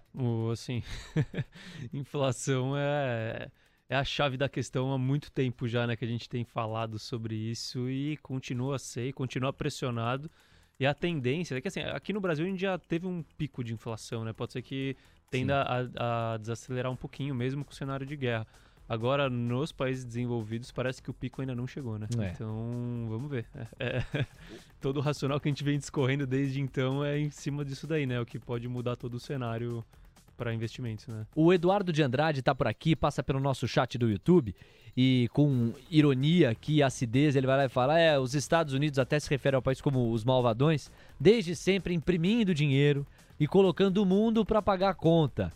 [0.52, 0.82] assim,
[1.94, 3.52] inflação é,
[3.90, 7.00] é a chave da questão há muito tempo já, né, que a gente tem falado
[7.00, 10.30] sobre isso e continua a ser, continua pressionado.
[10.80, 13.64] E a tendência é que, assim, aqui no Brasil a gente já teve um pico
[13.64, 14.32] de inflação, né?
[14.32, 14.96] Pode ser que
[15.32, 18.46] tenda a, a desacelerar um pouquinho mesmo com o cenário de guerra.
[18.88, 22.08] Agora, nos países desenvolvidos, parece que o pico ainda não chegou, né?
[22.20, 22.30] É.
[22.30, 23.46] Então, vamos ver.
[23.80, 24.26] É, é,
[24.80, 28.06] todo o racional que a gente vem discorrendo desde então é em cima disso daí,
[28.06, 28.20] né?
[28.22, 29.84] O que pode mudar todo o cenário
[30.38, 31.26] para investimentos, né?
[31.36, 34.56] O Eduardo de Andrade está por aqui, passa pelo nosso chat do YouTube
[34.96, 39.20] e com ironia aqui acidez ele vai lá e fala: é, os Estados Unidos até
[39.20, 43.06] se refere ao país como os malvadões, desde sempre imprimindo dinheiro
[43.40, 45.52] e colocando o mundo para pagar a conta.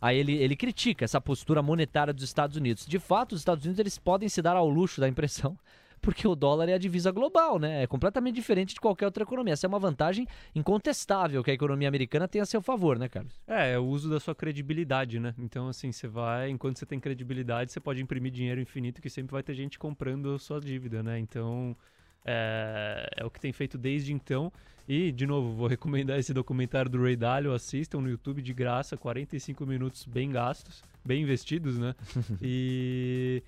[0.00, 2.86] Aí ele, ele critica essa postura monetária dos Estados Unidos.
[2.86, 5.58] De fato, os Estados Unidos eles podem se dar ao luxo da impressão,
[6.00, 7.82] porque o dólar é a divisa global, né?
[7.82, 9.52] É completamente diferente de qualquer outra economia.
[9.52, 13.32] Essa é uma vantagem incontestável que a economia americana tem a seu favor, né, Carlos?
[13.46, 15.34] É, é o uso da sua credibilidade, né?
[15.38, 19.32] Então, assim, você vai, enquanto você tem credibilidade, você pode imprimir dinheiro infinito que sempre
[19.32, 21.18] vai ter gente comprando a sua dívida, né?
[21.18, 21.76] Então,
[22.24, 24.52] é, é, o que tem feito desde então.
[24.88, 27.52] E, de novo, vou recomendar esse documentário do Ray Dalio.
[27.52, 31.94] Assistam no YouTube de graça, 45 minutos bem gastos, bem investidos, né?
[32.42, 33.42] e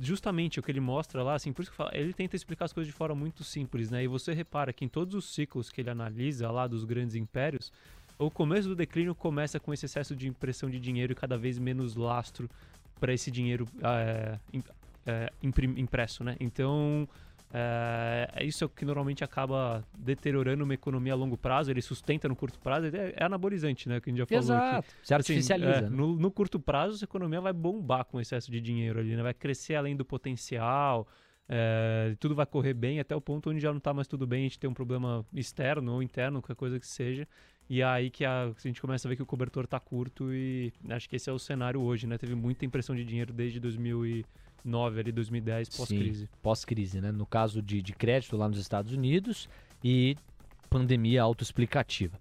[0.00, 2.66] justamente o que ele mostra lá, assim, por isso que eu falo, ele tenta explicar
[2.66, 4.04] as coisas de forma muito simples, né?
[4.04, 7.72] E você repara que em todos os ciclos que ele analisa lá dos grandes impérios,
[8.18, 11.58] o começo do declínio começa com esse excesso de impressão de dinheiro e cada vez
[11.58, 12.50] menos lastro
[12.98, 14.38] para esse dinheiro é,
[15.06, 16.36] é, impresso, né?
[16.40, 17.08] Então
[17.52, 22.36] é, é, isso que normalmente acaba deteriorando uma economia a longo prazo, ele sustenta no
[22.36, 24.00] curto prazo, é, é anabolizante, né?
[24.00, 24.78] Que a gente já falou Exato.
[24.78, 24.88] aqui.
[25.02, 25.70] Se artificializa.
[25.70, 25.96] Assim, é, né?
[25.96, 29.22] no, no, curto prazo, a economia vai bombar com excesso de dinheiro ali, né?
[29.22, 31.08] Vai crescer além do potencial,
[31.48, 34.40] é, tudo vai correr bem até o ponto onde já não está mais tudo bem,
[34.40, 37.26] a gente tem um problema externo ou interno, qualquer coisa que seja.
[37.70, 40.32] E é aí que a, a gente começa a ver que o cobertor está curto
[40.32, 42.18] e acho que esse é o cenário hoje, né?
[42.18, 44.26] Teve muita impressão de dinheiro desde 2000 e
[44.64, 46.28] 2009, ali 2010, pós-crise.
[46.42, 47.12] Pós-crise, né?
[47.12, 49.48] No caso de, de crédito lá nos Estados Unidos
[49.82, 50.16] e
[50.68, 52.18] pandemia autoexplicativa.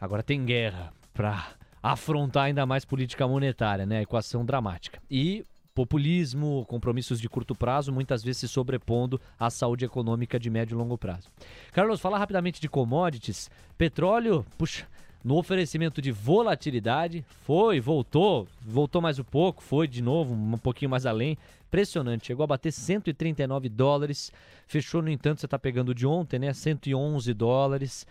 [0.00, 4.02] Agora tem guerra para afrontar ainda mais política monetária, né?
[4.02, 5.00] Equação dramática.
[5.10, 10.74] E populismo, compromissos de curto prazo, muitas vezes se sobrepondo à saúde econômica de médio
[10.74, 11.28] e longo prazo.
[11.72, 13.50] Carlos, falar rapidamente de commodities.
[13.78, 14.86] Petróleo, puxa,
[15.24, 20.90] no oferecimento de volatilidade, foi, voltou, voltou mais um pouco, foi de novo, um pouquinho
[20.90, 21.38] mais além.
[21.72, 24.30] Impressionante, chegou a bater 139 dólares,
[24.66, 26.52] fechou, no entanto, você está pegando de ontem, né?
[26.52, 28.06] 111 dólares.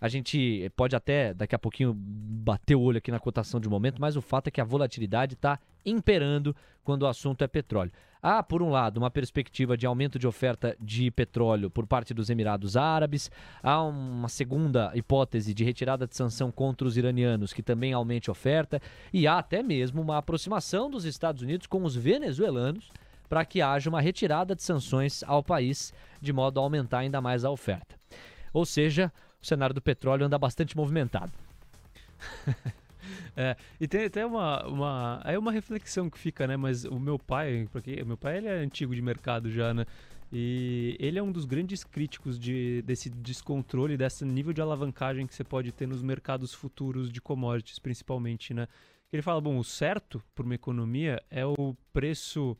[0.00, 4.00] A gente pode até daqui a pouquinho bater o olho aqui na cotação de momento,
[4.00, 7.92] mas o fato é que a volatilidade está imperando quando o assunto é petróleo.
[8.20, 12.30] Há, por um lado, uma perspectiva de aumento de oferta de petróleo por parte dos
[12.30, 13.30] Emirados Árabes,
[13.62, 18.82] há uma segunda hipótese de retirada de sanção contra os iranianos, que também aumente oferta,
[19.12, 22.90] e há até mesmo uma aproximação dos Estados Unidos com os venezuelanos
[23.28, 27.44] para que haja uma retirada de sanções ao país, de modo a aumentar ainda mais
[27.44, 27.96] a oferta.
[28.52, 31.32] Ou seja, o cenário do petróleo anda bastante movimentado.
[33.36, 35.22] É, e tem até uma, uma.
[35.24, 36.56] É uma reflexão que fica, né?
[36.56, 39.84] Mas o meu pai, porque meu pai ele é antigo de mercado já, né?
[40.32, 45.34] E ele é um dos grandes críticos de, desse descontrole, desse nível de alavancagem que
[45.34, 48.66] você pode ter nos mercados futuros de commodities, principalmente, né?
[49.12, 52.56] Ele fala, bom, o certo para uma economia é o preço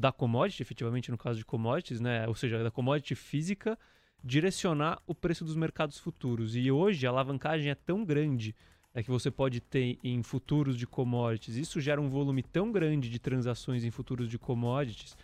[0.00, 2.26] da commodity, efetivamente no caso de commodities, né?
[2.26, 3.78] Ou seja, da commodity física,
[4.24, 6.56] direcionar o preço dos mercados futuros.
[6.56, 8.56] E hoje a alavancagem é tão grande
[8.94, 11.56] é que você pode ter em futuros de commodities.
[11.56, 15.16] Isso gera um volume tão grande de transações em futuros de commodities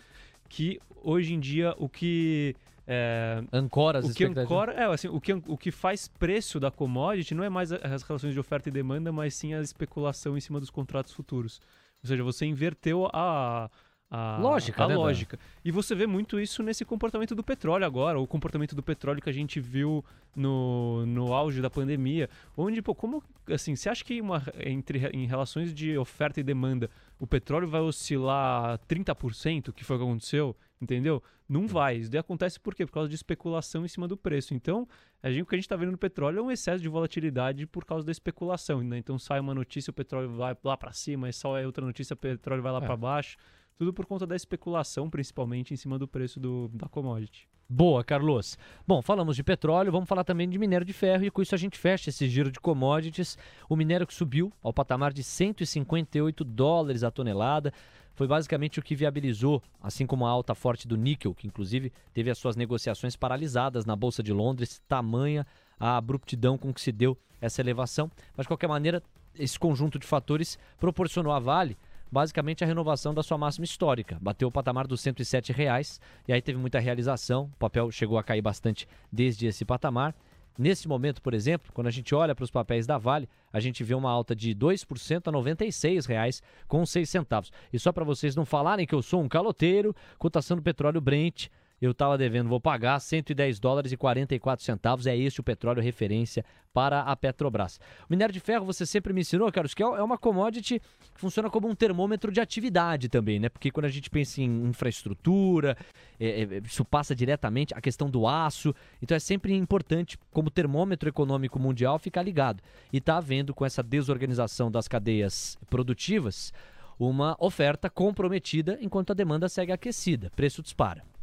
[0.49, 2.55] que hoje em dia o que
[2.87, 6.71] é, ancora as o que ancora, é, assim, o que o que faz preço da
[6.71, 10.41] commodity não é mais as relações de oferta e demanda, mas sim a especulação em
[10.41, 11.61] cima dos contratos futuros.
[12.03, 13.69] Ou seja, você inverteu a
[14.09, 14.85] a lógica.
[14.85, 15.39] A né, lógica.
[15.65, 19.29] E você vê muito isso nesse comportamento do petróleo agora, o comportamento do petróleo que
[19.29, 24.21] a gente viu no, no auge da pandemia, onde, pô, como, assim, você acha que
[24.21, 26.89] uma, entre, em relações de oferta e demanda,
[27.19, 31.21] o petróleo vai oscilar 30%, que foi o que aconteceu, entendeu?
[31.49, 31.97] Não vai.
[31.97, 32.87] Isso daí acontece por quê?
[32.87, 34.55] Por causa de especulação em cima do preço.
[34.55, 34.87] Então,
[35.21, 37.67] a gente, o que a gente está vendo no petróleo é um excesso de volatilidade
[37.67, 38.83] por causa da especulação.
[38.83, 38.99] Né?
[38.99, 42.17] Então, sai uma notícia, o petróleo vai lá para cima, e sai outra notícia, o
[42.17, 42.87] petróleo vai lá é.
[42.87, 43.37] para baixo
[43.77, 47.49] tudo por conta da especulação, principalmente em cima do preço do, da commodity.
[47.69, 48.57] Boa, Carlos.
[48.87, 51.59] Bom, falamos de petróleo, vamos falar também de minério de ferro e com isso a
[51.59, 53.37] gente fecha esse giro de commodities.
[53.69, 57.73] O minério que subiu ao patamar de 158 dólares a tonelada.
[58.15, 62.31] Foi basicamente o que viabilizou, assim como a alta forte do níquel, que inclusive teve
[62.31, 65.47] as suas negociações paralisadas na Bolsa de Londres, tamanha
[65.79, 68.11] a abruptidão com que se deu essa elevação.
[68.35, 69.03] Mas de qualquer maneira,
[69.35, 71.77] esse conjunto de fatores proporcionou à Vale
[72.11, 74.19] basicamente a renovação da sua máxima histórica.
[74.21, 77.45] Bateu o patamar dos 107 reais, e aí teve muita realização.
[77.55, 80.15] O papel chegou a cair bastante desde esse patamar.
[80.59, 83.85] Nesse momento, por exemplo, quando a gente olha para os papéis da Vale, a gente
[83.85, 86.43] vê uma alta de 2% a R$ 96,06.
[86.67, 87.53] Com 6 centavos.
[87.73, 91.49] E só para vocês não falarem que eu sou um caloteiro, cotação do petróleo Brent
[91.81, 95.07] eu estava devendo, vou pagar 110 dólares e 44 centavos.
[95.07, 97.79] É este o petróleo referência para a Petrobras.
[98.09, 100.81] O minério de ferro, você sempre me ensinou, Carlos, que é, é uma commodity
[101.15, 103.49] que funciona como um termômetro de atividade também, né?
[103.49, 105.77] Porque quando a gente pensa em infraestrutura,
[106.19, 108.75] é, é, isso passa diretamente a questão do aço.
[109.03, 112.63] Então é sempre importante, como termômetro econômico mundial, ficar ligado.
[112.93, 116.53] E está havendo com essa desorganização das cadeias produtivas
[116.99, 120.31] uma oferta comprometida enquanto a demanda segue aquecida.
[120.35, 121.16] Preço dispara.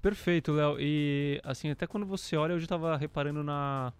[0.00, 0.76] Perfeito, Léo.
[0.78, 3.92] E assim, até quando você olha, eu já estava reparando na,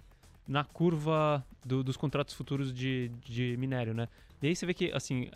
[0.47, 4.09] na curva do, dos contratos futuros de, de minério, né?
[4.41, 5.29] E aí você vê que, assim,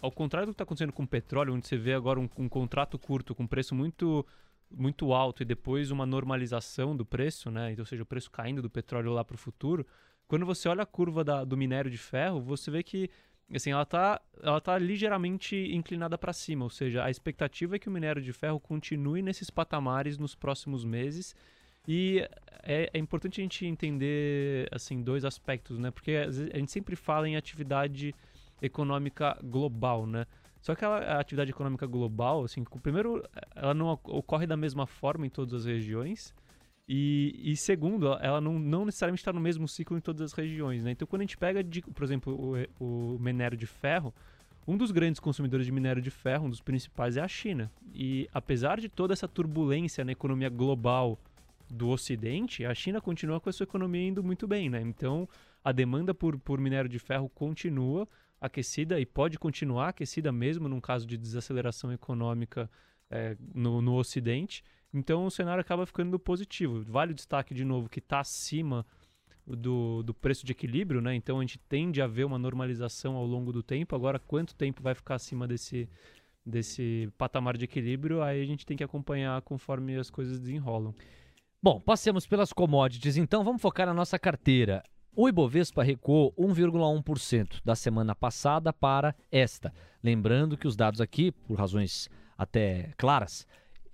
[0.00, 2.48] ao contrário do que está acontecendo com o petróleo, onde você vê agora um, um
[2.48, 4.26] contrato curto com preço muito
[4.68, 7.70] muito alto e depois uma normalização do preço, né?
[7.70, 9.86] Então, ou seja, o preço caindo do petróleo lá para o futuro.
[10.26, 13.08] Quando você olha a curva da, do minério de ferro, você vê que
[13.54, 17.88] assim, ela está ela tá ligeiramente inclinada para cima, ou seja, a expectativa é que
[17.88, 21.34] o minério de ferro continue nesses patamares nos próximos meses.
[21.88, 22.26] E
[22.62, 25.90] é, é importante a gente entender assim dois aspectos, né?
[25.90, 28.14] Porque a gente sempre fala em atividade
[28.60, 30.26] econômica global, né?
[30.60, 33.22] Só que a atividade econômica global, assim, primeiro,
[33.54, 36.34] ela não ocorre da mesma forma em todas as regiões.
[36.88, 40.84] E, e, segundo, ela não, não necessariamente está no mesmo ciclo em todas as regiões.
[40.84, 40.92] Né?
[40.92, 44.14] Então, quando a gente pega, de, por exemplo, o, o, minério de ferro,
[44.68, 47.70] um dos grandes consumidores de minério de ferro, um dos principais, é a China.
[47.92, 51.18] E apesar de toda essa turbulência na economia global
[51.68, 54.70] do Ocidente, a China continua com a sua economia indo muito bem.
[54.70, 54.80] Né?
[54.80, 55.28] Então,
[55.64, 58.08] a demanda por, por minério de ferro continua
[58.40, 62.70] aquecida e pode continuar aquecida mesmo num caso de desaceleração econômica
[63.10, 64.62] é, no, no Ocidente.
[64.96, 66.82] Então o cenário acaba ficando positivo.
[66.82, 68.84] Vale o destaque de novo que está acima
[69.46, 71.14] do, do preço de equilíbrio, né?
[71.14, 73.94] Então a gente tende a ver uma normalização ao longo do tempo.
[73.94, 75.86] Agora, quanto tempo vai ficar acima desse,
[76.44, 80.94] desse patamar de equilíbrio, aí a gente tem que acompanhar conforme as coisas desenrolam.
[81.62, 84.82] Bom, passemos pelas commodities, então vamos focar na nossa carteira.
[85.14, 89.74] O Ibovespa recuou 1,1% da semana passada para esta.
[90.02, 93.46] Lembrando que os dados aqui, por razões até claras,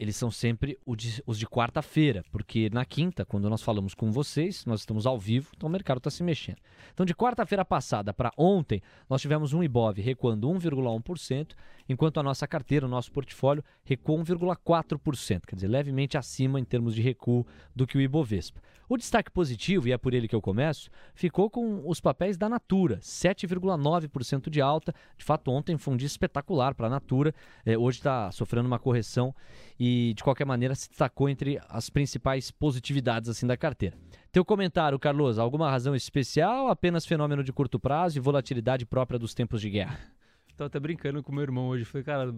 [0.03, 4.81] eles são sempre os de quarta-feira, porque na quinta, quando nós falamos com vocês, nós
[4.81, 6.59] estamos ao vivo, então o mercado está se mexendo.
[6.93, 11.53] Então, de quarta-feira passada para ontem, nós tivemos um IBOV recuando 1,1%,
[11.88, 16.97] enquanto a nossa carteira, o nosso portfólio, recuou 1,4%, quer dizer, levemente acima em termos
[16.97, 18.61] de recuo do que o Ibovespa.
[18.93, 22.47] O destaque positivo, e é por ele que eu começo, ficou com os papéis da
[22.47, 24.95] Natura, 7,9% de alta.
[25.17, 27.35] De fato, ontem foi um dia espetacular para a Natura.
[27.65, 29.35] É, hoje está sofrendo uma correção
[29.81, 33.97] e, de qualquer maneira, se destacou entre as principais positividades assim da carteira.
[34.31, 36.69] Teu comentário, Carlos, alguma razão especial?
[36.69, 40.01] Apenas fenômeno de curto prazo e volatilidade própria dos tempos de guerra?
[40.57, 41.85] Tava até brincando com meu irmão hoje.
[41.85, 42.35] Falei, cara,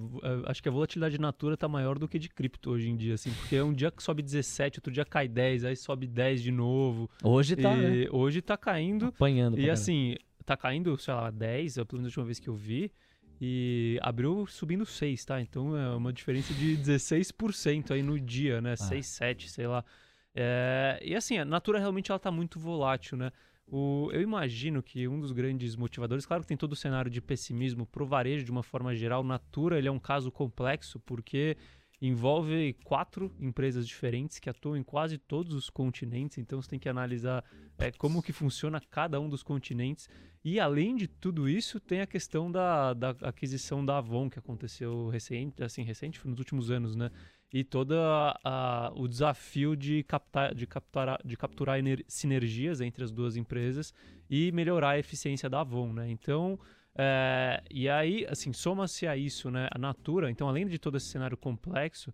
[0.47, 3.15] acho que a volatilidade de natura tá maior do que de cripto hoje em dia,
[3.15, 3.33] assim.
[3.33, 6.53] Porque é um dia que sobe 17, outro dia cai 10, aí sobe 10 de
[6.53, 7.11] novo.
[7.23, 8.07] Hoje tá, né?
[8.11, 9.07] Hoje tá caindo.
[9.07, 9.59] Apanhando.
[9.59, 12.93] E assim, tá caindo, sei lá, 10, pelo menos a última vez que eu vi.
[13.41, 15.41] E abriu subindo 6, tá?
[15.41, 18.73] Então é uma diferença de 16% aí no dia, né?
[18.75, 18.77] Ah.
[18.77, 19.85] 6, 7, sei lá.
[20.35, 21.01] É...
[21.05, 23.33] E assim, a Natura realmente ela tá muito volátil, né?
[23.67, 27.21] O, eu imagino que um dos grandes motivadores, claro que tem todo o cenário de
[27.21, 31.57] pessimismo pro varejo de uma forma geral, Natura ele é um caso complexo porque
[32.01, 36.89] envolve quatro empresas diferentes que atuam em quase todos os continentes, então você tem que
[36.89, 37.43] analisar
[37.79, 40.09] é, como que funciona cada um dos continentes.
[40.45, 45.09] E além de tudo isso, tem a questão da, da aquisição da Avon, que aconteceu
[45.09, 47.11] recente, assim, recente, nos últimos anos, né?
[47.53, 47.95] E todo
[48.97, 51.79] o desafio de, captar, de, capturar, de capturar
[52.09, 53.95] sinergias entre as duas empresas
[54.29, 56.11] e melhorar a eficiência da Avon, né?
[56.11, 56.59] Então,
[56.97, 59.69] é, e aí, assim, soma-se a isso, né?
[59.71, 62.13] A Natura, então, além de todo esse cenário complexo,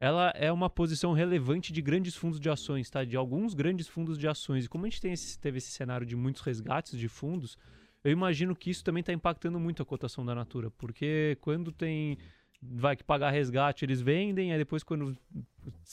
[0.00, 3.04] ela é uma posição relevante de grandes fundos de ações, tá?
[3.04, 4.64] De alguns grandes fundos de ações.
[4.64, 7.56] E como a gente esse, teve esse cenário de muitos resgates de fundos,
[8.02, 12.18] eu imagino que isso também está impactando muito a cotação da Natura, porque quando tem
[12.62, 15.16] vai que pagar resgate, eles vendem, aí depois quando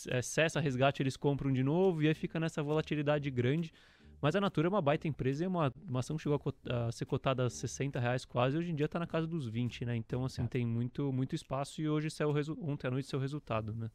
[0.07, 3.73] é, cessa resgate, eles compram de novo, e aí fica nessa volatilidade grande.
[4.21, 6.91] Mas a Natura é uma baita empresa e uma, uma ação que chegou a, a,
[6.91, 9.95] ser cotada a 60 reais quase, hoje em dia está na casa dos 20, né?
[9.95, 10.47] Então, assim, é.
[10.47, 13.89] tem muito, muito espaço e hoje saiu ontem à noite seu resultado, né?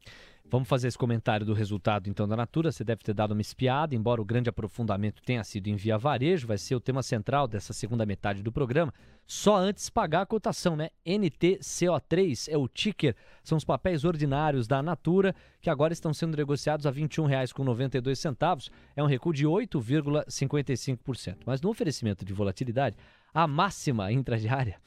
[0.47, 2.71] Vamos fazer esse comentário do resultado, então, da Natura.
[2.71, 6.47] Você deve ter dado uma espiada, embora o grande aprofundamento tenha sido em via varejo,
[6.47, 8.93] vai ser o tema central dessa segunda metade do programa.
[9.27, 10.91] Só antes pagar a cotação, né?
[11.07, 16.87] NTCO3 é o ticker, são os papéis ordinários da Natura, que agora estão sendo negociados
[16.87, 18.71] a R$ 21,92.
[18.95, 21.39] É um recuo de 8,55%.
[21.47, 22.99] Mas no oferecimento de volatilidade,
[23.33, 24.79] a máxima intradiária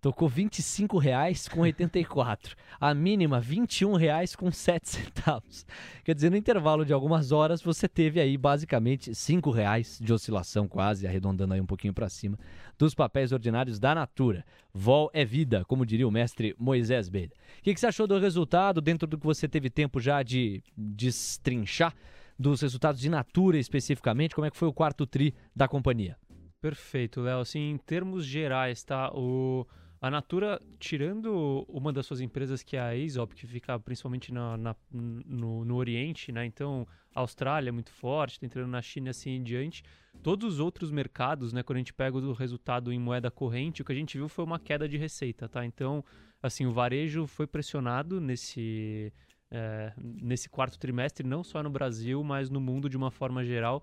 [0.00, 2.54] tocou R$ 25,84.
[2.80, 5.64] A mínima, R$ 21,07.
[6.04, 10.68] Quer dizer, no intervalo de algumas horas, você teve aí basicamente R$ 5,00 de oscilação,
[10.68, 12.38] quase, arredondando aí um pouquinho para cima,
[12.78, 14.44] dos papéis ordinários da Natura.
[14.72, 17.34] Vol é vida, como diria o mestre Moisés Beida.
[17.58, 20.62] O que, que você achou do resultado, dentro do que você teve tempo já de
[20.76, 21.94] destrinchar,
[22.38, 24.34] dos resultados de Natura especificamente?
[24.34, 26.16] Como é que foi o quarto tri da companhia?
[26.60, 27.40] Perfeito, Léo.
[27.40, 29.10] Assim, em termos gerais, tá?
[29.12, 29.66] O
[30.00, 34.56] a Natura, tirando uma das suas empresas que é a Aesop, que fica principalmente na,
[34.56, 36.46] na no, no, Oriente, né?
[36.46, 39.82] Então, a Austrália é muito forte, está entrando na China assim em diante.
[40.22, 41.64] Todos os outros mercados, né?
[41.64, 44.44] Quando a gente pega o resultado em moeda corrente, o que a gente viu foi
[44.44, 45.64] uma queda de receita, tá?
[45.64, 46.04] Então,
[46.40, 49.12] assim, o varejo foi pressionado nesse,
[49.50, 53.82] é, nesse quarto trimestre, não só no Brasil, mas no mundo de uma forma geral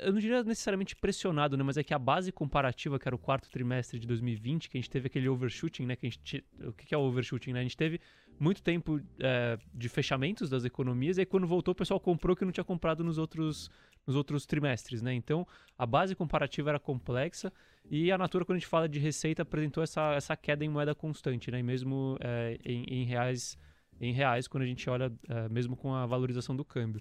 [0.00, 1.62] eu não diria necessariamente pressionado, né?
[1.62, 4.80] Mas é que a base comparativa, que era o quarto trimestre de 2020, que a
[4.80, 5.96] gente teve aquele overshooting, né?
[5.96, 7.60] Que a gente, o que é o overshooting, né?
[7.60, 8.00] A gente teve
[8.38, 12.44] muito tempo é, de fechamentos das economias, e aí quando voltou o pessoal comprou que
[12.44, 13.70] não tinha comprado nos outros,
[14.06, 15.14] nos outros trimestres, né?
[15.14, 15.46] Então
[15.78, 17.52] a base comparativa era complexa
[17.90, 20.94] e a Natura, quando a gente fala de receita, apresentou essa, essa queda em moeda
[20.94, 21.60] constante, né?
[21.60, 23.56] E mesmo é, em, em, reais,
[24.00, 27.00] em reais, quando a gente olha, é, mesmo com a valorização do câmbio.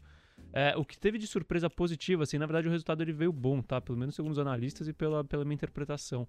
[0.57, 3.61] É, o que teve de surpresa positiva, assim, na verdade o resultado ele veio bom,
[3.61, 3.81] tá?
[3.81, 6.25] Pelo menos segundo os analistas e pela, pela minha interpretação.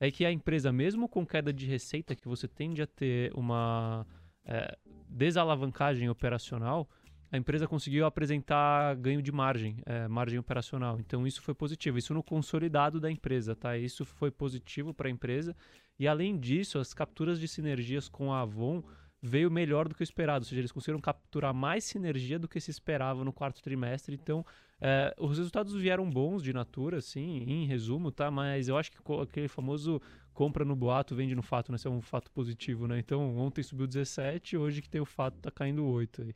[0.00, 4.04] É que a empresa, mesmo com queda de receita, que você tende a ter uma
[4.44, 4.76] é,
[5.08, 6.90] desalavancagem operacional,
[7.30, 10.98] a empresa conseguiu apresentar ganho de margem, é, margem operacional.
[10.98, 11.98] Então isso foi positivo.
[11.98, 13.78] Isso no consolidado da empresa, tá?
[13.78, 15.54] Isso foi positivo para a empresa.
[15.98, 18.82] E além disso, as capturas de sinergias com a Avon
[19.20, 22.60] veio melhor do que o esperado, ou seja, eles conseguiram capturar mais sinergia do que
[22.60, 24.14] se esperava no quarto trimestre.
[24.14, 24.44] Então,
[24.80, 28.30] é, os resultados vieram bons de natura, assim, em resumo, tá?
[28.30, 30.00] Mas eu acho que aquele famoso
[30.32, 31.76] compra no boato, vende no fato, né?
[31.76, 32.98] Isso é um fato positivo, né?
[32.98, 36.34] Então, ontem subiu 17, hoje que tem o fato, tá caindo 8 aí.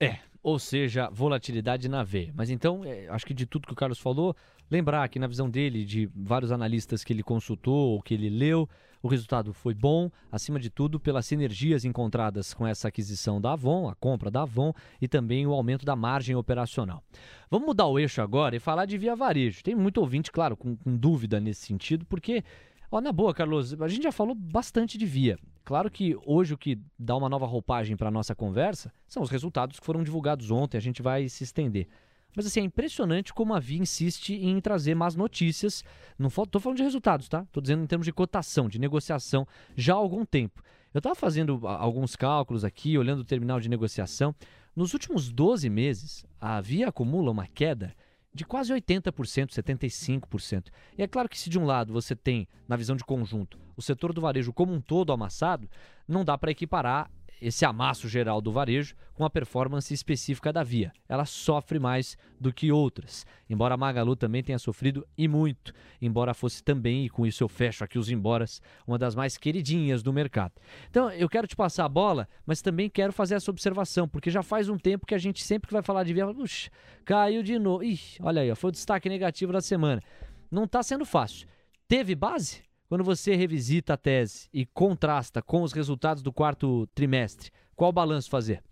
[0.00, 2.32] É, ou seja, volatilidade na veia.
[2.34, 4.36] Mas então, é, acho que de tudo que o Carlos falou,
[4.70, 8.68] lembrar que na visão dele, de vários analistas que ele consultou ou que ele leu,
[9.02, 13.88] o resultado foi bom, acima de tudo, pelas sinergias encontradas com essa aquisição da Avon,
[13.88, 17.02] a compra da Avon e também o aumento da margem operacional.
[17.50, 19.62] Vamos mudar o eixo agora e falar de via varejo.
[19.62, 22.42] Tem muito ouvinte, claro, com, com dúvida nesse sentido, porque
[22.90, 25.38] Ó, na boa, Carlos, a gente já falou bastante de via.
[25.62, 29.28] Claro que hoje o que dá uma nova roupagem para a nossa conversa são os
[29.28, 31.86] resultados que foram divulgados ontem, a gente vai se estender.
[32.36, 35.82] Mas assim, é impressionante como a Via insiste em trazer más notícias.
[36.18, 37.42] Não estou falando de resultados, tá?
[37.42, 40.62] Estou dizendo em termos de cotação, de negociação, já há algum tempo.
[40.92, 44.34] Eu estava fazendo alguns cálculos aqui, olhando o terminal de negociação.
[44.74, 47.94] Nos últimos 12 meses, a Via acumula uma queda
[48.32, 50.68] de quase 80%, 75%.
[50.96, 53.82] E é claro que se de um lado você tem, na visão de conjunto, o
[53.82, 55.68] setor do varejo como um todo amassado,
[56.06, 60.92] não dá para equiparar esse amasso geral do varejo com a performance específica da Via.
[61.08, 66.34] Ela sofre mais do que outras, embora a Magalu também tenha sofrido e muito, embora
[66.34, 70.12] fosse também, e com isso eu fecho aqui os emboras, uma das mais queridinhas do
[70.12, 70.52] mercado.
[70.88, 74.42] Então eu quero te passar a bola, mas também quero fazer essa observação, porque já
[74.42, 76.70] faz um tempo que a gente sempre que vai falar de Via, puxa,
[77.04, 77.82] caiu de novo.
[77.82, 80.02] Ih, olha aí, foi o destaque negativo da semana.
[80.50, 81.48] Não está sendo fácil.
[81.88, 82.67] Teve base?
[82.88, 88.30] Quando você revisita a tese e contrasta com os resultados do quarto trimestre, qual balanço
[88.30, 88.62] fazer?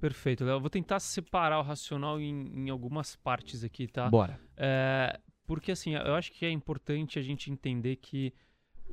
[0.00, 0.58] Perfeito, Léo.
[0.58, 4.08] Vou tentar separar o racional em, em algumas partes aqui, tá?
[4.08, 4.40] Bora.
[4.56, 8.32] É, porque, assim, eu acho que é importante a gente entender que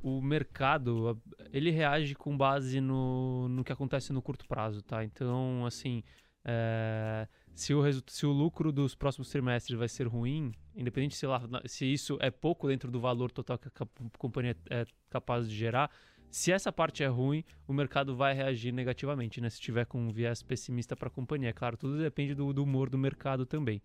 [0.03, 1.21] o mercado,
[1.53, 5.05] ele reage com base no, no que acontece no curto prazo, tá?
[5.05, 6.03] Então, assim,
[6.45, 11.41] é, se, o se o lucro dos próximos trimestres vai ser ruim, independente se, lá,
[11.65, 13.87] se isso é pouco dentro do valor total que a
[14.17, 15.89] companhia é capaz de gerar,
[16.29, 19.49] se essa parte é ruim, o mercado vai reagir negativamente, né?
[19.49, 21.53] Se tiver com um viés pessimista para a companhia.
[21.53, 23.81] Claro, tudo depende do, do, humor do mercado também.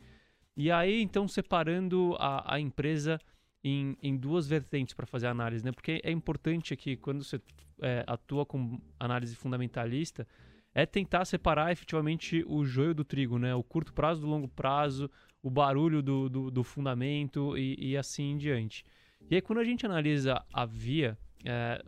[0.56, 3.20] E aí, então, separando a, a empresa
[3.62, 5.70] em, em duas vertentes para fazer análise, né?
[5.70, 7.40] Porque é importante aqui, quando você
[7.80, 10.26] é, atua com análise fundamentalista,
[10.74, 13.54] é tentar separar efetivamente o joio do trigo, né?
[13.54, 15.10] O curto prazo do longo prazo,
[15.42, 18.84] o barulho do, do, do fundamento e, e, assim em diante.
[19.28, 21.82] E aí, quando a gente analisa a via, é,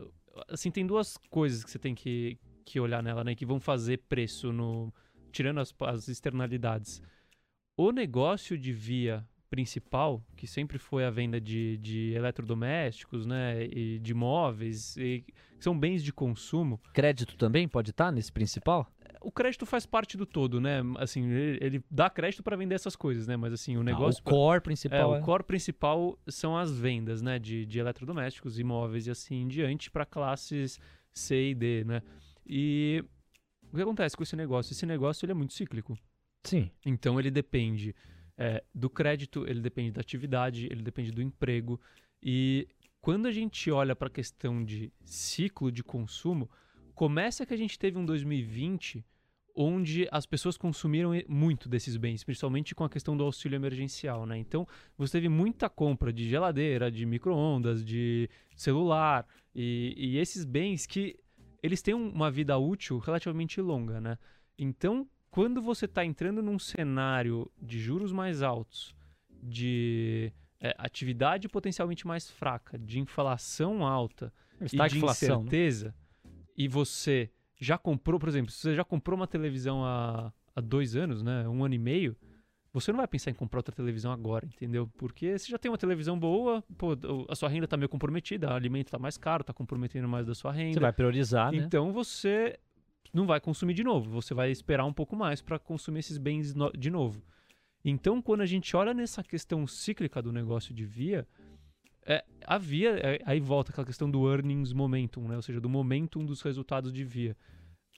[0.49, 3.35] assim, tem duas coisas que você tem que, que olhar nela, né?
[3.35, 4.93] Que vão fazer preço, no
[5.31, 7.03] tirando as, as externalidades.
[7.77, 13.99] O negócio de via principal, que sempre foi a venda de, de eletrodomésticos, né, e
[13.99, 15.23] de móveis, e
[15.61, 16.81] são bens de consumo.
[16.95, 18.91] Crédito também pode estar tá nesse principal?
[19.21, 20.81] O crédito faz parte do todo, né?
[20.97, 23.37] Assim, ele, ele dá crédito para vender essas coisas, né?
[23.37, 24.23] Mas assim, o negócio.
[24.25, 25.15] Ah, o core principal.
[25.15, 27.39] É, é, o core principal são as vendas, né?
[27.39, 30.81] De, de eletrodomésticos, imóveis e assim em diante para classes
[31.13, 32.03] C e D, né?
[32.47, 33.05] E
[33.71, 34.73] o que acontece com esse negócio?
[34.73, 35.97] Esse negócio ele é muito cíclico.
[36.43, 36.71] Sim.
[36.85, 37.95] Então ele depende
[38.43, 41.81] é, do crédito, ele depende da atividade, ele depende do emprego.
[42.21, 42.67] E
[43.01, 46.51] quando a gente olha para a questão de ciclo de consumo,
[46.93, 49.05] começa que a gente teve um 2020
[49.55, 54.37] onde as pessoas consumiram muito desses bens, principalmente com a questão do auxílio emergencial, né?
[54.39, 54.67] Então,
[54.99, 59.25] você teve muita compra de geladeira, de micro-ondas, de celular
[59.55, 61.17] e, e, esses bens que
[61.63, 64.19] eles têm uma vida útil relativamente longa, né?
[64.59, 68.95] Então, quando você está entrando num cenário de juros mais altos,
[69.43, 70.31] de
[70.61, 74.31] é, atividade potencialmente mais fraca, de inflação alta
[74.61, 75.49] Está e de inflação, né?
[75.49, 75.87] incerteza,
[76.23, 76.31] né?
[76.57, 80.95] e você já comprou, por exemplo, se você já comprou uma televisão há, há dois
[80.95, 82.15] anos, né, um ano e meio,
[82.71, 84.87] você não vai pensar em comprar outra televisão agora, entendeu?
[84.99, 86.91] Porque você já tem uma televisão boa, pô,
[87.29, 90.35] a sua renda está meio comprometida, o alimento está mais caro, está comprometendo mais da
[90.35, 90.75] sua renda.
[90.75, 91.59] Você vai priorizar, né?
[91.59, 92.59] Então você
[93.13, 94.11] não vai consumir de novo.
[94.11, 97.23] Você vai esperar um pouco mais para consumir esses bens no de novo.
[97.85, 101.27] Então, quando a gente olha nessa questão cíclica do negócio de via,
[102.07, 105.37] é, a via, é, aí volta aquela questão do earnings momentum, né?
[105.37, 107.37] ou seja, do momentum dos resultados de via.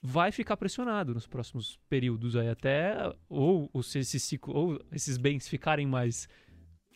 [0.03, 2.95] Vai ficar pressionado nos próximos períodos aí, até
[3.27, 6.27] ou, ou se esse ciclo, ou esses bens ficarem mais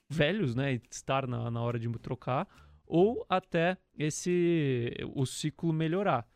[0.07, 0.79] velhos, né?
[0.91, 2.47] Estar na, na hora de trocar,
[2.85, 6.27] ou até esse o ciclo melhorar.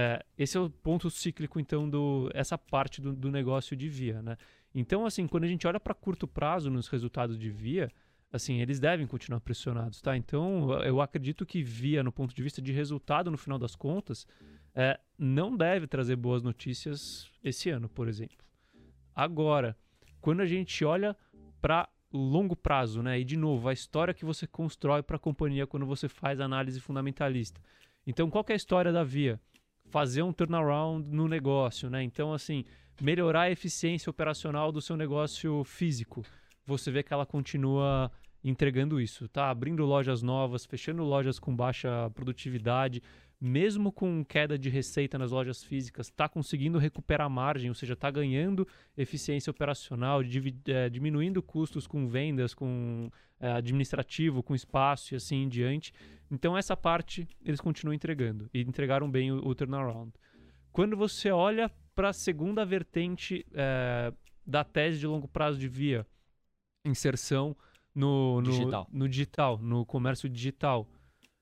[0.00, 4.22] É, esse é o ponto cíclico, então, do essa parte do, do negócio de via,
[4.22, 4.38] né?
[4.74, 7.90] Então, assim, quando a gente olha para curto prazo nos resultados de via,
[8.32, 10.16] assim, eles devem continuar pressionados, tá?
[10.16, 14.26] Então, eu acredito que via, no ponto de vista de resultado, no final das contas,
[14.74, 18.38] é, não deve trazer boas notícias esse ano, por exemplo.
[19.14, 19.76] Agora,
[20.18, 21.14] quando a gente olha
[21.60, 23.20] para longo prazo, né?
[23.20, 26.80] E de novo, a história que você constrói para a companhia quando você faz análise
[26.80, 27.60] fundamentalista.
[28.06, 29.38] Então, qual é a história da Via?
[29.90, 32.02] Fazer um turnaround no negócio, né?
[32.02, 32.64] Então, assim,
[33.00, 36.24] melhorar a eficiência operacional do seu negócio físico.
[36.66, 38.10] Você vê que ela continua
[38.42, 39.50] entregando isso, tá?
[39.50, 43.02] Abrindo lojas novas, fechando lojas com baixa produtividade,
[43.40, 48.10] mesmo com queda de receita nas lojas físicas, está conseguindo recuperar margem, ou seja, está
[48.10, 50.20] ganhando eficiência operacional,
[50.66, 53.10] é, diminuindo custos com vendas, com
[53.40, 55.94] é, administrativo, com espaço e assim em diante.
[56.30, 60.12] Então, essa parte eles continuam entregando e entregaram bem o, o turnaround.
[60.70, 64.12] Quando você olha para a segunda vertente é,
[64.46, 66.06] da tese de longo prazo de via,
[66.84, 67.56] inserção
[67.94, 68.88] no, no, digital.
[68.92, 70.86] no digital, no comércio digital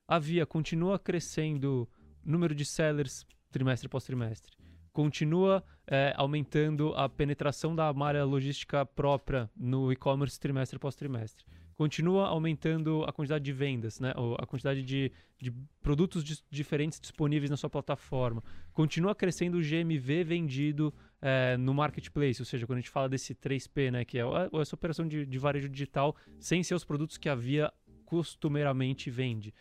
[0.09, 1.87] a Via continua crescendo
[2.25, 4.57] número de sellers trimestre após trimestre.
[4.91, 11.45] Continua é, aumentando a penetração da malha logística própria no e-commerce trimestre após trimestre.
[11.77, 14.13] Continua aumentando a quantidade de vendas, né?
[14.39, 18.43] a quantidade de, de produtos di diferentes disponíveis na sua plataforma.
[18.73, 20.93] Continua crescendo o GMV vendido
[21.23, 24.05] é, no marketplace, ou seja, quando a gente fala desse 3P, né?
[24.05, 24.23] que é
[24.61, 27.73] essa operação de, de varejo digital sem ser os produtos que a Via
[28.05, 29.55] costumeiramente vende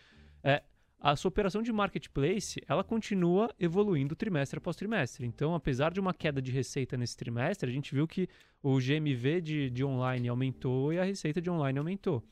[0.48, 0.64] é,
[0.98, 5.26] a sua operação de marketplace ela continua evoluindo trimestre após trimestre.
[5.26, 8.30] Então, apesar de uma queda de receita nesse trimestre, a gente viu que
[8.64, 12.24] o GMV de, de online aumentou e a receita de online aumentou.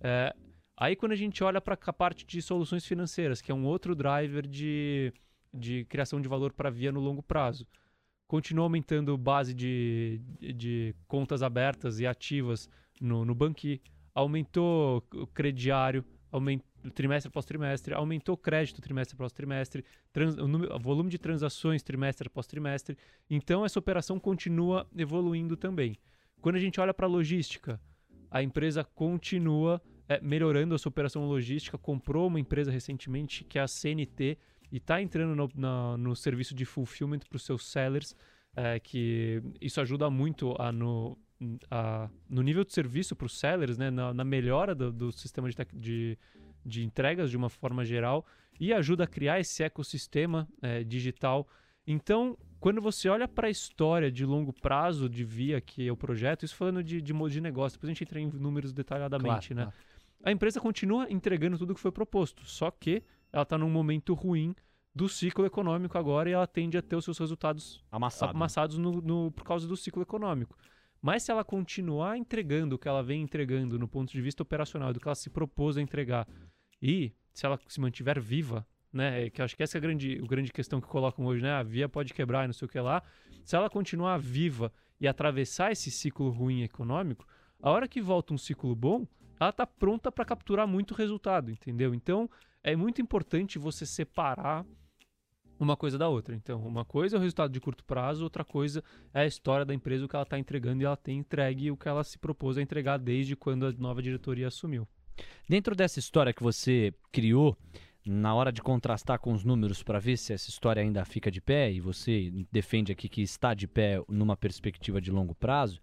[0.00, 0.34] É,
[0.76, 3.94] aí, quando a gente olha para a parte de soluções financeiras, que é um outro
[3.94, 5.10] driver de,
[5.52, 7.66] de criação de valor para via no longo prazo,
[8.28, 12.68] continua aumentando base de, de, de contas abertas e ativas
[13.00, 13.80] no, no Banqui,
[14.14, 20.78] aumentou o crediário, aumentou trimestre após trimestre, aumentou crédito trimestre após trimestre, trans, o, número,
[20.78, 22.96] volume de transações trimestre após trimestre.
[23.30, 25.96] Então, essa operação continua evoluindo também.
[26.40, 27.80] Quando a gente olha para a logística,
[28.30, 33.62] a empresa continua é, melhorando a sua operação logística, comprou uma empresa recentemente, que é
[33.62, 34.38] a CNT,
[34.70, 38.16] e está entrando no, na, no serviço de fulfillment para os seus sellers,
[38.56, 41.16] é, que isso ajuda muito a no,
[41.70, 45.48] a, no nível de serviço para os sellers, né, na, na melhora do, do sistema
[45.48, 46.18] de, de,
[46.64, 48.26] de, entregas de uma forma geral
[48.60, 51.48] e ajuda a criar esse ecossistema é, digital.
[51.86, 55.96] Então, quando você olha para a história de longo prazo de Via, que é o
[55.96, 59.54] projeto, isso falando de, de modo de negócio, depois a gente entra em números detalhadamente,
[59.54, 59.72] claro, né?
[59.72, 59.92] Claro.
[60.24, 63.02] A empresa continua entregando tudo o que foi proposto, só que
[63.32, 64.54] ela está num momento ruim
[64.94, 68.30] do ciclo econômico agora e ela tende a ter os seus resultados Amassado.
[68.30, 70.56] amassados no, no, por causa do ciclo econômico.
[71.02, 74.92] Mas se ela continuar entregando o que ela vem entregando no ponto de vista operacional,
[74.92, 76.28] do que ela se propôs a entregar,
[76.80, 80.20] e se ela se mantiver viva, né, que eu acho que essa é a grande,
[80.22, 82.68] a grande questão que colocam hoje, né, a via pode quebrar e não sei o
[82.68, 83.02] que lá,
[83.44, 87.26] se ela continuar viva e atravessar esse ciclo ruim econômico,
[87.60, 89.06] a hora que volta um ciclo bom,
[89.40, 91.92] ela está pronta para capturar muito resultado, entendeu?
[91.92, 92.30] Então,
[92.62, 94.64] é muito importante você separar
[95.62, 96.34] uma coisa da outra.
[96.34, 98.82] Então, uma coisa é o resultado de curto prazo, outra coisa
[99.14, 101.76] é a história da empresa, o que ela está entregando e ela tem entregue o
[101.76, 104.86] que ela se propôs a entregar desde quando a nova diretoria assumiu.
[105.48, 107.56] Dentro dessa história que você criou,
[108.04, 111.40] na hora de contrastar com os números para ver se essa história ainda fica de
[111.40, 115.80] pé, e você defende aqui que está de pé numa perspectiva de longo prazo,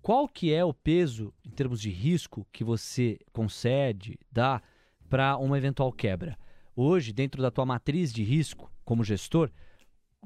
[0.00, 4.60] qual que é o peso em termos de risco que você concede, dá
[5.08, 6.36] para uma eventual quebra?
[6.74, 9.50] Hoje, dentro da tua matriz de risco, como gestor,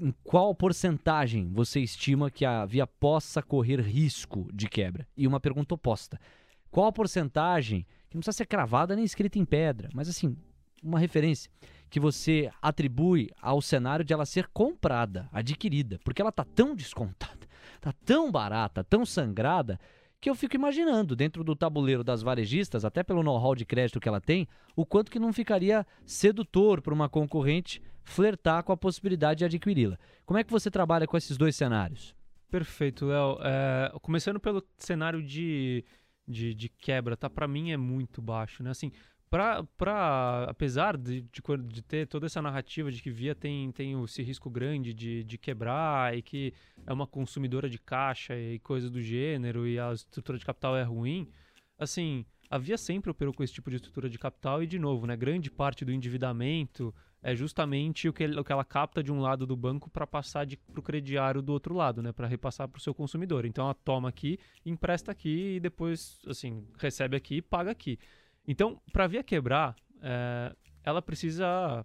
[0.00, 5.06] em qual porcentagem você estima que a via possa correr risco de quebra?
[5.16, 6.20] E uma pergunta oposta.
[6.68, 10.36] Qual a porcentagem, que não precisa ser cravada nem escrita em pedra, mas assim,
[10.82, 11.48] uma referência
[11.88, 17.46] que você atribui ao cenário de ela ser comprada, adquirida, porque ela está tão descontada,
[17.76, 19.78] está tão barata, tão sangrada,
[20.20, 24.08] que eu fico imaginando, dentro do tabuleiro das varejistas, até pelo know-how de crédito que
[24.08, 29.40] ela tem, o quanto que não ficaria sedutor para uma concorrente flertar com a possibilidade
[29.40, 29.98] de adquiri-la.
[30.24, 32.14] Como é que você trabalha com esses dois cenários?
[32.48, 33.38] Perfeito, Léo.
[33.42, 35.84] É, começando pelo cenário de,
[36.26, 37.28] de, de quebra, tá?
[37.28, 38.70] Para mim é muito baixo, né?
[38.70, 38.92] Assim,
[39.28, 44.00] pra, pra, apesar de, de, de, ter toda essa narrativa de que Via tem, tem
[44.04, 46.54] esse risco grande de, de quebrar e que
[46.86, 50.84] é uma consumidora de caixa e coisa do gênero e a estrutura de capital é
[50.84, 51.28] ruim,
[51.76, 55.08] assim, a Via sempre operou com esse tipo de estrutura de capital e, de novo,
[55.08, 59.20] né, grande parte do endividamento é justamente o que, o que ela capta de um
[59.20, 62.78] lado do banco para passar para o crediário do outro lado, né, para repassar para
[62.78, 63.44] o seu consumidor.
[63.44, 67.98] Então, ela toma aqui, empresta aqui e depois, assim, recebe aqui e paga aqui.
[68.46, 70.54] Então, para a Via quebrar, é,
[70.84, 71.84] ela precisa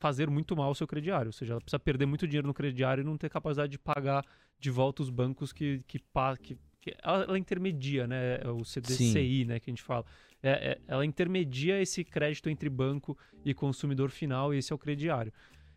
[0.00, 3.02] fazer muito mal ao seu crediário, ou seja, ela precisa perder muito dinheiro no crediário
[3.02, 4.24] e não ter capacidade de pagar
[4.58, 5.98] de volta os bancos que, que,
[6.42, 8.38] que, ela, ela, intermedia, né?
[8.50, 9.44] O CDCI, Sim.
[9.44, 10.04] né, que a gente fala.
[10.46, 14.78] É, é, ela intermedia esse crédito entre banco e consumidor final, e esse é o
[14.78, 15.32] crediário.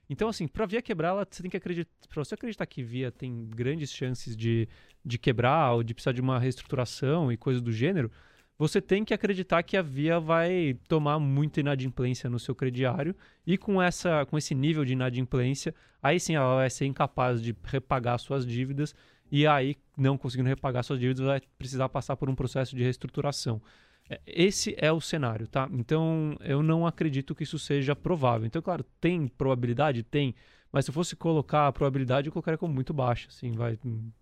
[0.10, 1.90] Então, assim, para Via quebrar, ela, você tem que acreditar.
[2.10, 4.68] Para você acreditar que Via tem grandes chances de,
[5.06, 8.12] de quebrar ou de precisar de uma reestruturação e coisas do gênero,
[8.60, 13.16] você tem que acreditar que a Via vai tomar muita inadimplência no seu crediário
[13.46, 17.56] e com, essa, com esse nível de inadimplência, aí sim ela vai ser incapaz de
[17.64, 18.94] repagar suas dívidas
[19.32, 23.62] e aí, não conseguindo repagar suas dívidas, vai precisar passar por um processo de reestruturação.
[24.10, 25.70] É, esse é o cenário, tá?
[25.72, 28.48] Então, eu não acredito que isso seja provável.
[28.48, 30.04] Então, claro, tem probabilidade?
[30.04, 30.34] Tem.
[30.72, 33.80] Mas se eu fosse colocar a probabilidade, eu colocaria como muito baixa, assim, vai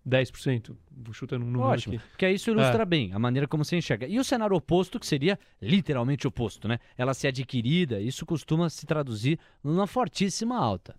[0.08, 0.76] 10%,
[1.12, 2.04] chutando um número Ótimo, aqui.
[2.10, 2.86] porque isso ilustra é.
[2.86, 4.06] bem a maneira como você enxerga.
[4.06, 6.78] E o cenário oposto, que seria literalmente oposto, né?
[6.96, 10.94] Ela ser adquirida, isso costuma se traduzir numa fortíssima alta.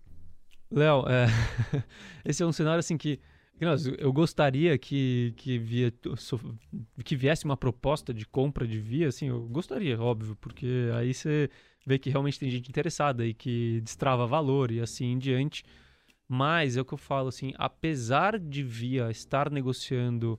[0.70, 1.26] Léo, é...
[2.24, 3.18] esse é um cenário assim que
[3.98, 5.92] eu gostaria que, que, via,
[7.04, 11.50] que viesse uma proposta de compra de via, assim, eu gostaria, óbvio, porque aí você
[11.86, 15.64] vê que realmente tem gente interessada e que destrava valor e assim em diante.
[16.28, 20.38] Mas é o que eu falo, assim, apesar de Via estar negociando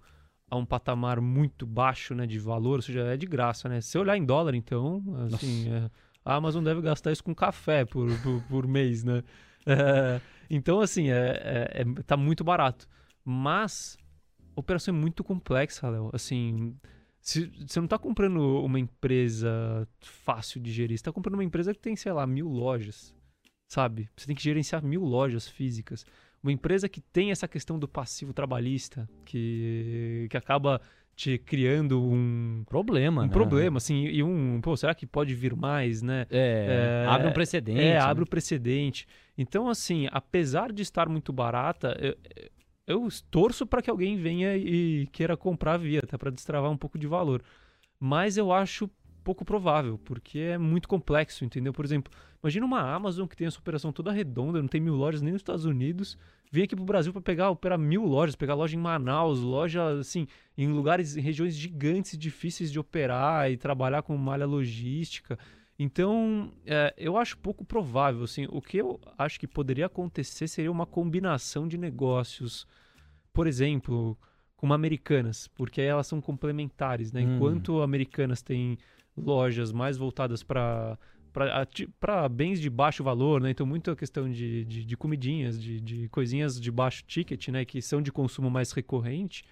[0.49, 3.82] a um patamar muito baixo né, de valor, ou seja, é de graça, né?
[3.82, 5.03] Se olhar em dólar, então,
[5.34, 5.89] assim, é,
[6.24, 9.24] a Amazon deve gastar isso com café por, por, por mês, né?
[9.65, 12.88] É, então, assim, é, é, é, tá muito barato.
[13.30, 13.95] Mas
[14.55, 16.09] a operação é muito complexa, Léo.
[16.11, 16.75] Assim,
[17.21, 21.71] se, você não está comprando uma empresa fácil de gerir, você está comprando uma empresa
[21.71, 23.15] que tem, sei lá, mil lojas,
[23.67, 24.09] sabe?
[24.17, 26.03] Você tem que gerenciar mil lojas físicas.
[26.41, 30.82] Uma empresa que tem essa questão do passivo trabalhista, que, que acaba
[31.15, 33.32] te criando um problema, um né?
[33.32, 36.25] problema, assim, e um, pô, será que pode vir mais, né?
[36.32, 37.80] É, é abre um precedente.
[37.80, 37.99] É, né?
[37.99, 39.05] abre o um precedente.
[39.38, 42.17] Então, assim, apesar de estar muito barata, eu,
[42.89, 46.97] eu torço para que alguém venha e queira comprar via, até para destravar um pouco
[46.97, 47.43] de valor.
[47.99, 48.89] Mas eu acho
[49.23, 51.71] pouco provável, porque é muito complexo, entendeu?
[51.71, 52.11] Por exemplo,
[52.41, 55.41] imagina uma Amazon que tem essa operação toda redonda, não tem mil lojas nem nos
[55.41, 56.17] Estados Unidos,
[56.51, 60.25] vem aqui pro Brasil para pegar, operar mil lojas, pegar loja em Manaus, loja, assim,
[60.57, 65.37] em lugares, em regiões gigantes, difíceis de operar e trabalhar com malha logística.
[65.77, 70.71] Então, é, eu acho pouco provável, assim, o que eu acho que poderia acontecer seria
[70.71, 72.67] uma combinação de negócios,
[73.39, 74.17] por exemplo,
[74.57, 77.21] com Americanas, porque aí elas são complementares, né?
[77.21, 77.35] Hum.
[77.37, 78.77] Enquanto Americanas tem
[79.15, 80.97] lojas mais voltadas para
[82.01, 83.51] para bens de baixo valor, né?
[83.51, 87.63] Então, muita questão de, de, de comidinhas, de, de coisinhas de baixo ticket, né?
[87.63, 89.45] Que são de consumo mais recorrente.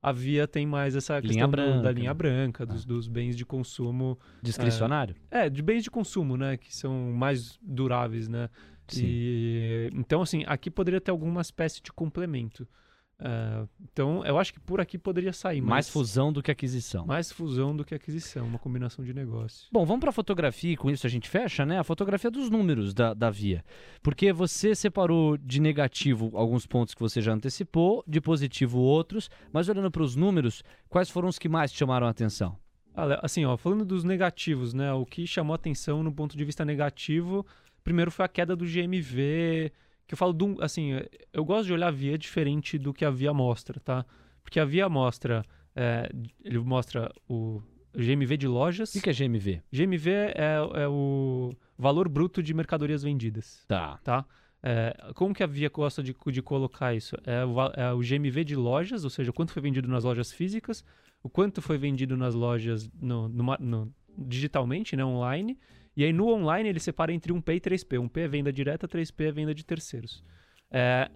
[0.00, 2.14] A Via tem mais essa questão do- da linha né?
[2.14, 4.18] branca, dos, dos bens de consumo.
[4.40, 5.16] Discricionário?
[5.30, 6.56] É, de bens de consumo, né?
[6.56, 8.48] Que são mais duráveis, né?
[8.96, 12.66] E, então, assim, aqui poderia ter alguma espécie de complemento.
[13.26, 17.06] Ah, então, eu acho que por aqui poderia sair Mais fusão do que aquisição.
[17.06, 19.66] mais fusão do que aquisição, uma combinação de negócio.
[19.72, 21.78] Bom, vamos para a fotografia e com isso a gente fecha, né?
[21.78, 23.64] A fotografia dos números da, da Via.
[24.02, 29.70] Porque você separou de negativo alguns pontos que você já antecipou, de positivo outros, mas
[29.70, 32.58] olhando para os números, quais foram os que mais te chamaram a atenção?
[33.22, 34.92] Assim, ó, falando dos negativos, né?
[34.92, 37.44] O que chamou atenção no ponto de vista negativo,
[37.82, 39.72] primeiro foi a queda do GMV,
[40.06, 40.90] que eu falo do, assim,
[41.32, 44.04] eu gosto de olhar a Via diferente do que a Via mostra, tá?
[44.42, 45.44] Porque a Via mostra,
[45.74, 46.10] é,
[46.44, 47.62] ele mostra o
[47.96, 48.94] GMV de lojas.
[48.94, 49.62] O que é GMV?
[49.72, 53.98] GMV é, é o valor bruto de mercadorias vendidas, Tá.
[54.04, 54.24] tá?
[54.62, 57.16] É, como que a Via gosta de, de colocar isso?
[57.24, 60.82] É o, é o GMV de lojas, ou seja, quanto foi vendido nas lojas físicas,
[61.22, 65.58] o quanto foi vendido nas lojas no, no no- digitalmente, né, online.
[65.96, 67.98] E aí no online ele separa entre 1P e 3P.
[68.00, 70.22] 1P é venda direta, 3P é venda de terceiros.
[70.70, 71.10] É,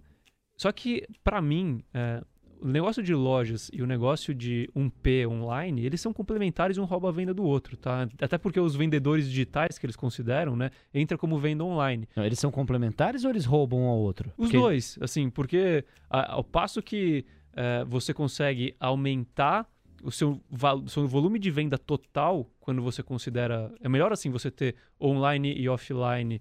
[0.57, 2.22] só que, para mim, é,
[2.61, 7.09] o negócio de lojas e o negócio de 1P online, eles são complementares um rouba
[7.09, 8.09] a venda do outro, tá?
[8.20, 12.09] Até porque os vendedores digitais que eles consideram, né, entra como venda online.
[12.16, 14.31] Não, eles são complementares ou eles roubam um ao outro?
[14.37, 17.24] Os Porque- dois, assim, porque a- ao passo que
[17.61, 19.66] eh, você consegue aumentar
[20.03, 20.41] o seu,
[20.87, 23.73] seu volume de venda total, quando você considera.
[23.81, 26.41] É melhor assim você ter online e offline.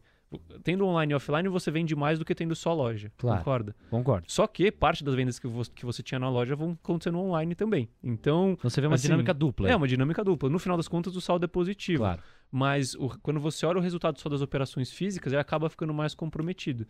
[0.62, 3.10] Tendo online e offline, você vende mais do que tendo só loja.
[3.18, 3.38] Claro.
[3.40, 3.76] Concorda?
[3.90, 4.26] Concordo.
[4.30, 7.20] Só que parte das vendas que você, que você tinha na loja vão acontecer no
[7.22, 7.88] online também.
[8.04, 9.68] Então, Então você vê uma Assim, dinâmica dupla.
[9.70, 9.78] é aí.
[9.78, 10.50] uma dinâmica dupla.
[10.50, 12.00] No final das contas, o saldo é positivo.
[12.04, 12.22] Claro.
[12.52, 16.14] Mas o- quando você olha o resultado só das operações físicas, ele acaba ficando mais
[16.14, 16.86] comprometido.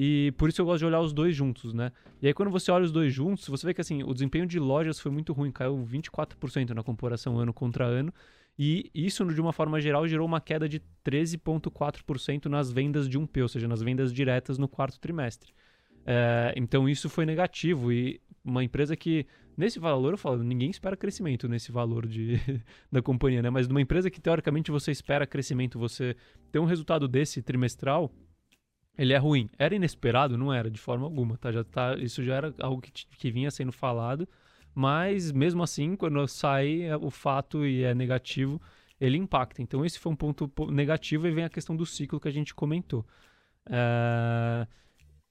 [0.00, 1.90] E por isso eu gosto de olhar os dois juntos, né?
[2.22, 4.60] E aí quando você olha os dois juntos, você vê que assim, o desempenho de
[4.60, 8.14] lojas foi muito ruim, caiu 24% na comparação ano contra ano.
[8.56, 13.42] E isso, de uma forma geral, gerou uma queda de 13,4% nas vendas de 1P,
[13.42, 15.52] ou seja, nas vendas diretas no quarto trimestre.
[16.06, 17.92] É, então isso foi negativo.
[17.92, 19.26] E uma empresa que,
[19.56, 22.40] nesse valor, eu falo, ninguém espera crescimento nesse valor de,
[22.90, 23.50] da companhia, né?
[23.50, 26.16] Mas numa empresa que teoricamente você espera crescimento, você
[26.50, 28.12] ter um resultado desse trimestral,
[28.98, 29.48] ele é ruim.
[29.58, 30.36] Era inesperado?
[30.38, 31.52] Não era, de forma alguma, tá?
[31.52, 34.28] Já tá isso já era algo que, que vinha sendo falado,
[34.74, 38.60] mas mesmo assim, quando sai é, o fato e é negativo,
[39.00, 39.62] ele impacta.
[39.62, 42.32] Então esse foi um ponto po- negativo e vem a questão do ciclo que a
[42.32, 43.06] gente comentou.
[43.70, 44.66] É,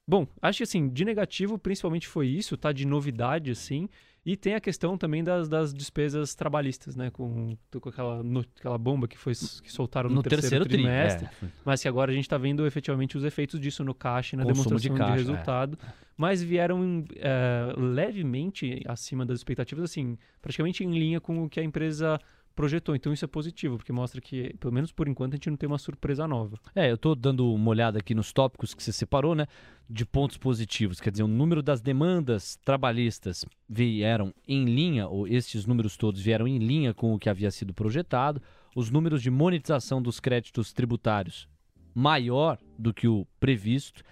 [0.08, 2.72] Bom, acho que assim, de negativo principalmente foi isso, tá?
[2.72, 3.90] De novidade, assim.
[4.30, 7.10] E tem a questão também das, das despesas trabalhistas, né?
[7.10, 11.30] Com, com aquela, no- aquela bomba que, foi, que soltaram no, No terceiro, tri, trimestre.
[11.42, 11.48] é.
[11.64, 14.44] Mas que agora a gente está vendo efetivamente os efeitos disso no caixa e na
[14.44, 15.18] Consumo de demonstração de, caixa, é.
[15.18, 15.80] resultado.
[16.18, 21.64] Mas vieram eh, levemente acima das expectativas, assim, praticamente em linha com o que a
[21.64, 22.20] empresa
[22.58, 22.96] projetou.
[22.96, 25.68] Então isso é positivo, porque mostra que, pelo menos por enquanto, a gente não tem
[25.68, 26.60] uma surpresa nova.
[26.76, 29.46] É, eu tô dando uma olhada aqui nos tópicos que você separou, né?
[29.88, 31.00] De pontos positivos.
[31.00, 36.48] Quer dizer, o número das demandas trabalhistas vieram em linha, ou estes números todos vieram
[36.48, 38.42] em linha com o que havia sido projetado.
[38.76, 41.48] Os números de monetização dos créditos tributários
[41.94, 44.04] maior do que o previsto.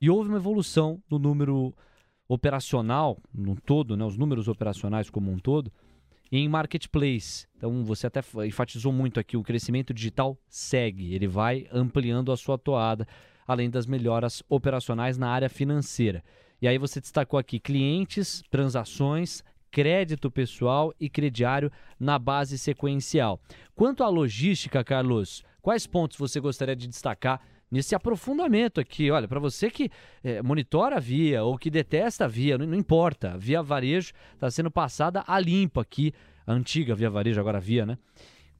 [0.00, 1.74] E houve uma evolução no número
[2.28, 4.04] operacional, no todo, né?
[4.04, 5.72] Os números operacionais como um todo,
[6.30, 7.46] em marketplace.
[7.56, 12.36] Então você até fa- enfatizou muito aqui, o crescimento digital segue, ele vai ampliando a
[12.36, 13.06] sua toada,
[13.46, 16.22] além das melhoras operacionais na área financeira.
[16.60, 23.40] E aí você destacou aqui clientes, transações, crédito pessoal e crediário na base sequencial.
[23.74, 29.10] Quanto à logística, Carlos, quais pontos você gostaria de destacar nesse aprofundamento aqui?
[29.10, 29.90] Olha, para você que
[30.22, 34.12] eh, monitora a via ou que detesta a via, não, não importa, a via varejo
[34.34, 36.12] está sendo passada a limpo aqui,
[36.46, 37.98] a antiga via varejo, agora via, né?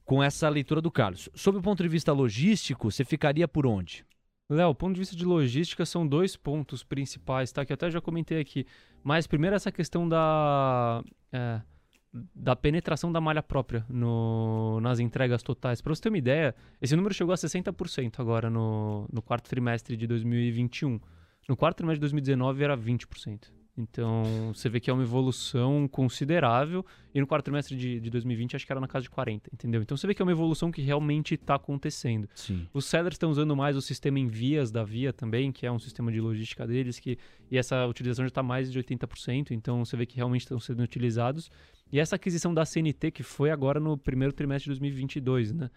[0.05, 1.29] Com essa leitura do Carlos.
[1.33, 4.05] Sob o ponto de vista logístico, você ficaria por onde?
[4.49, 7.63] Léo, ponto de vista de logística, são dois pontos principais, tá?
[7.63, 8.65] Que eu até já comentei aqui.
[9.03, 11.03] Mas primeiro essa questão da.
[11.31, 11.61] é,
[12.11, 15.81] da penetração da malha própria no, nas entregas totais.
[15.81, 19.95] Para você ter uma ideia, esse número chegou a 60% agora no, no quarto trimestre
[19.95, 20.99] de 2021.
[21.47, 23.51] No quarto trimestre de 2019 era 20%.
[23.79, 26.85] Então, você vê que é uma evolução considerável.
[27.15, 29.81] E no quarto trimestre de, de 2020, acho que era na casa de 40, entendeu?
[29.81, 32.27] Então, você vê que é uma evolução que realmente está acontecendo.
[32.35, 32.67] Sim.
[32.73, 35.79] Os sellers estão usando mais o sistema em vias da Via também, que é um
[35.79, 37.17] sistema de logística deles, que,
[37.49, 39.51] e essa utilização já está mais de 80%.
[39.51, 41.49] Então, você vê que realmente estão sendo utilizados.
[41.91, 45.69] E essa aquisição da CNT, que foi agora no primeiro trimestre de 2022, né?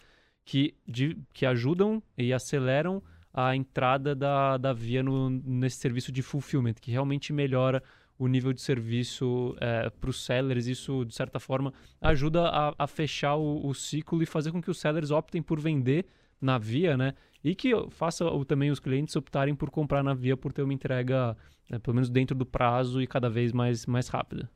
[0.44, 3.02] Que, de, que ajudam e aceleram
[3.32, 7.82] a entrada da, da Via no, nesse serviço de fulfillment, que realmente melhora
[8.18, 10.66] o nível de serviço é, para os sellers.
[10.66, 14.70] Isso, de certa forma, ajuda a, a fechar o, o, ciclo e fazer com que
[14.70, 16.06] os sellers optem por vender
[16.40, 17.14] na Via, né?
[17.42, 21.36] E que faça também os clientes optarem por comprar na Via por ter uma entrega,
[21.70, 24.50] né, pelo menos dentro do prazo e cada vez mais, mais rápida.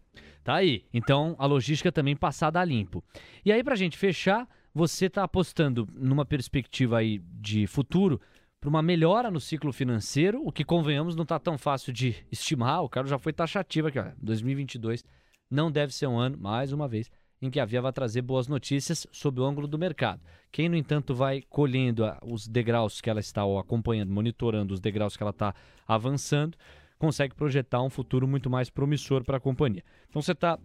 [0.47, 0.85] Tá aí.
[0.95, 3.03] Então, a logística também passada a limpo.
[3.45, 8.21] E aí, para a gente fechar, você está apostando numa perspectiva aí de futuro
[8.61, 12.85] para uma melhora no ciclo financeiro, o que convenhamos não está tão fácil de estimar.
[12.85, 14.13] O cara já foi taxativo aqui, ó.
[14.23, 15.05] 2022
[15.51, 17.11] não deve ser um ano, mais uma vez,
[17.43, 20.21] em que a Via vai trazer boas notícias sob o ângulo do mercado.
[20.53, 25.17] Quem, no entanto, vai colhendo os degraus que ela está ou acompanhando, monitorando os degraus
[25.17, 25.53] que ela está
[25.89, 26.57] avançando,
[26.99, 29.85] consegue projetar um futuro muito mais promissor para a companhia.
[30.09, 30.59] Então você está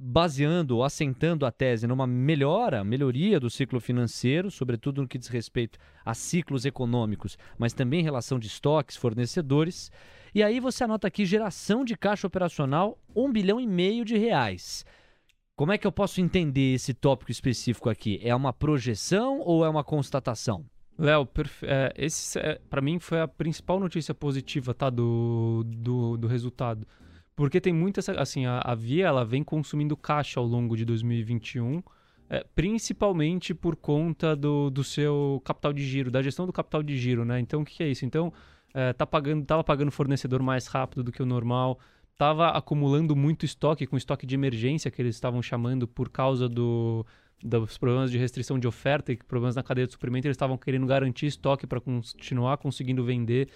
[0.00, 5.76] baseando assentando a tese numa melhora, melhoria do ciclo financeiro, sobretudo no que diz respeito
[6.04, 9.90] a ciclos econômicos, mas também em relação de estoques, fornecedores.
[10.32, 14.84] E aí você anota aqui geração de caixa operacional, um bilhão e meio de reais.
[15.56, 18.20] Como é que eu posso entender esse tópico específico aqui?
[18.22, 20.64] É uma projeção ou é uma constatação?
[20.98, 21.28] Léo,
[21.62, 26.86] é, esse é, para mim foi a principal notícia positiva tá, do, do, do resultado.
[27.36, 31.80] Porque tem muita assim a, a Via ela vem consumindo caixa ao longo de 2021
[32.28, 36.96] é, principalmente por conta do, do seu capital de giro da gestão do capital de
[36.96, 37.38] giro né?
[37.38, 38.04] Então o que, que é isso?
[38.04, 38.32] Então
[38.74, 41.78] é, tá pagando tava pagando fornecedor mais rápido do que o normal
[42.18, 47.06] tava acumulando muito estoque com estoque de emergência que eles estavam chamando por causa do
[47.42, 50.86] dos problemas de restrição de oferta e problemas na cadeia de suprimento eles estavam querendo
[50.86, 53.48] garantir estoque para continuar conseguindo vender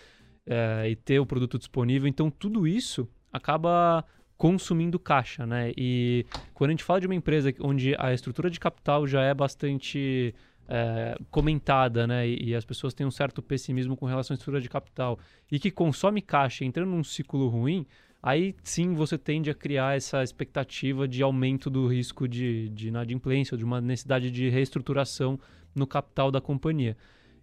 [0.47, 4.05] é, e ter o produto disponível então tudo isso acaba
[4.43, 5.73] consumindo caixa, né?
[5.77, 9.33] E quando a gente fala de uma empresa onde a estrutura de capital já é
[9.33, 10.35] bastante
[10.69, 12.27] é, comentada, né?
[12.27, 15.17] E, e, as pessoas têm um certo pessimismo com relação à estrutura de capital
[15.49, 17.87] e que consome caixa entrando num ciclo ruim,
[18.23, 23.57] aí sim você tende a criar essa expectativa de aumento do risco de, de inadimplência,
[23.57, 25.39] de uma necessidade de reestruturação
[25.75, 26.97] no capital da companhia.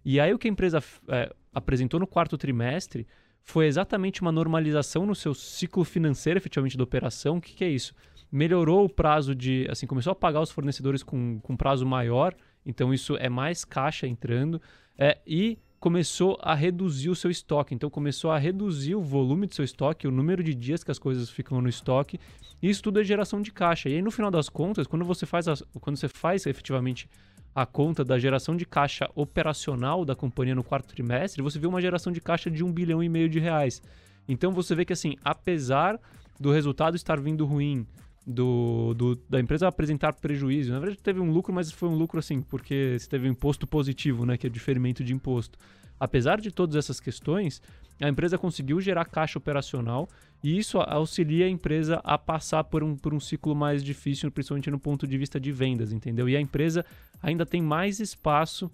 [0.04, 3.06] E aí o que a empresa é, apresentou no quarto trimestre
[3.42, 7.38] foi exatamente uma normalização no seu ciclo financeiro, efetivamente, da operação.
[7.38, 7.94] O que, que é isso?
[8.30, 9.66] Melhorou o prazo de.
[9.68, 14.06] Assim, começou a pagar os fornecedores com, com prazo maior, então isso é mais caixa
[14.06, 14.60] entrando.
[14.96, 17.74] É, e começou a reduzir o seu estoque.
[17.74, 20.98] Então começou a reduzir o volume do seu estoque, o número de dias que as
[20.98, 22.20] coisas ficam no estoque.
[22.62, 23.88] Isso tudo é geração de caixa.
[23.88, 25.46] E aí no final das contas, quando você faz,
[25.80, 27.08] quando você faz efetivamente
[27.54, 31.80] a conta da geração de caixa operacional da companhia no quarto trimestre, você vê uma
[31.80, 33.82] geração de caixa de um bilhão e meio de reais.
[34.28, 35.98] Então você vê que assim, apesar
[36.38, 37.86] do resultado estar vindo ruim,
[38.30, 42.18] do, do, da empresa apresentar prejuízo, na verdade teve um lucro, mas foi um lucro
[42.18, 45.58] assim, porque você teve um imposto positivo, né, que é diferimento de imposto.
[45.98, 47.60] Apesar de todas essas questões,
[48.00, 50.08] a empresa conseguiu gerar caixa operacional
[50.42, 54.70] e isso auxilia a empresa a passar por um, por um ciclo mais difícil, principalmente
[54.70, 56.26] no ponto de vista de vendas, entendeu?
[56.28, 56.84] E a empresa
[57.22, 58.70] ainda tem mais espaço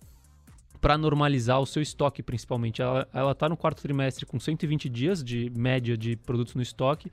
[0.81, 2.81] para normalizar o seu estoque, principalmente.
[2.81, 7.11] Ela está no quarto trimestre com 120 dias de média de produtos no estoque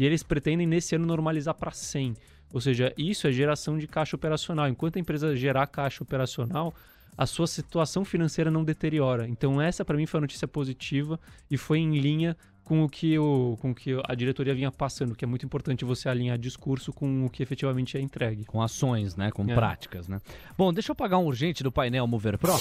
[0.00, 2.14] e eles pretendem nesse ano normalizar para 100.
[2.54, 4.66] Ou seja, isso é geração de caixa operacional.
[4.66, 6.74] Enquanto a empresa gerar caixa operacional,
[7.18, 9.28] a sua situação financeira não deteriora.
[9.28, 11.20] Então essa para mim foi a notícia positiva
[11.50, 12.34] e foi em linha
[12.64, 15.84] com o que o, com o que a diretoria vinha passando, que é muito importante
[15.84, 18.46] você alinhar discurso com o que efetivamente é entregue.
[18.46, 19.30] Com ações, né?
[19.30, 19.54] Com é.
[19.54, 20.18] práticas, né?
[20.56, 22.54] Bom, deixa eu pagar um urgente do painel Mover Pro.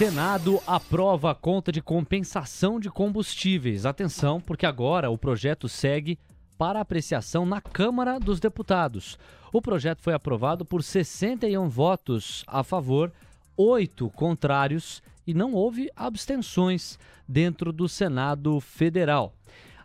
[0.00, 3.84] Senado aprova a conta de compensação de combustíveis.
[3.84, 6.18] Atenção, porque agora o projeto segue
[6.56, 9.18] para apreciação na Câmara dos Deputados.
[9.52, 13.12] O projeto foi aprovado por 61 votos a favor,
[13.58, 16.98] oito contrários e não houve abstenções
[17.28, 19.34] dentro do Senado Federal.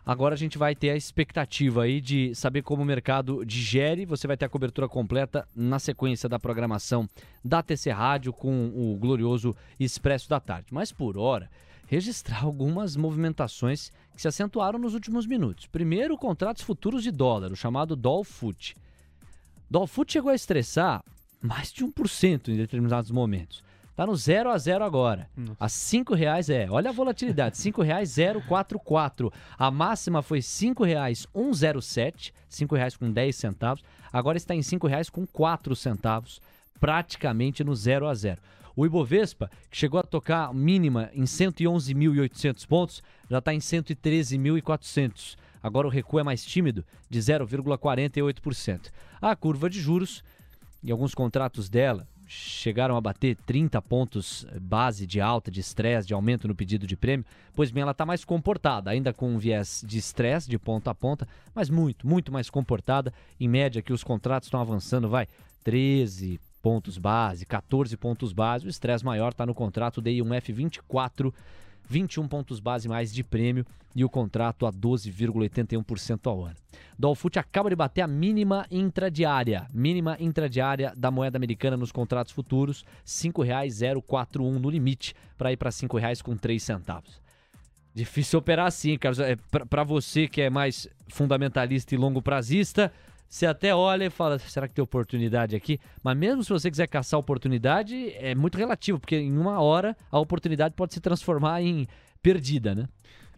[0.06, 4.06] Agora a gente vai ter a expectativa aí de saber como o mercado digere.
[4.06, 7.08] Você vai ter a cobertura completa na sequência da programação
[7.44, 10.68] da TC Rádio com o glorioso Expresso da Tarde.
[10.70, 11.50] Mas por hora,
[11.88, 15.66] registrar algumas movimentações que se acentuaram nos últimos minutos.
[15.66, 18.76] Primeiro, contratos futuros de dólar, o chamado Dolfut
[19.68, 21.02] Dolfoot chegou a estressar
[21.42, 23.65] mais de 1% em determinados momentos.
[23.96, 25.26] Tá no 0 a 0 agora.
[25.34, 25.56] Nossa.
[25.58, 28.14] A cinco reais é, olha a volatilidade, cinco reais
[28.46, 29.32] 044.
[29.58, 33.82] A máxima foi cinco reais 107, cinco reais com 10 centavos.
[34.12, 36.42] Agora está em cinco reais com 4 centavos,
[36.78, 38.38] praticamente no 0 a 0.
[38.76, 45.38] O Ibovespa, que chegou a tocar mínima em 111.800 pontos, já está em 113.400.
[45.62, 48.90] Agora o recuo é mais tímido, de 0,48%.
[49.22, 50.22] A curva de juros,
[50.84, 56.14] e alguns contratos dela, chegaram a bater 30 pontos base de alta, de estresse, de
[56.14, 57.24] aumento no pedido de prêmio,
[57.54, 60.94] pois bem, ela está mais comportada, ainda com um viés de estresse de ponta a
[60.94, 63.12] ponta, mas muito, muito mais comportada.
[63.38, 65.28] Em média, que os contratos estão avançando, vai
[65.62, 68.66] 13 pontos base, 14 pontos base.
[68.66, 71.32] O estresse maior está no contrato DI1F 24,
[71.88, 73.64] 21 pontos base mais de prêmio
[73.94, 76.56] e o contrato a 12,81% ao ano.
[76.98, 82.82] Dolfut acaba de bater a mínima intradiária, mínima intradiária da moeda americana nos contratos futuros,
[82.82, 87.20] R$ 5,041 no limite, para ir para R$ 5,00 com 3 centavos.
[87.94, 89.18] Difícil operar assim, Carlos.
[89.18, 89.36] É,
[89.70, 92.92] para você que é mais fundamentalista e longo prazista,
[93.28, 95.78] você até olha e fala, será que tem oportunidade aqui?
[96.02, 100.18] Mas mesmo se você quiser caçar oportunidade, é muito relativo, porque em uma hora a
[100.18, 101.86] oportunidade pode se transformar em
[102.22, 102.88] perdida, né?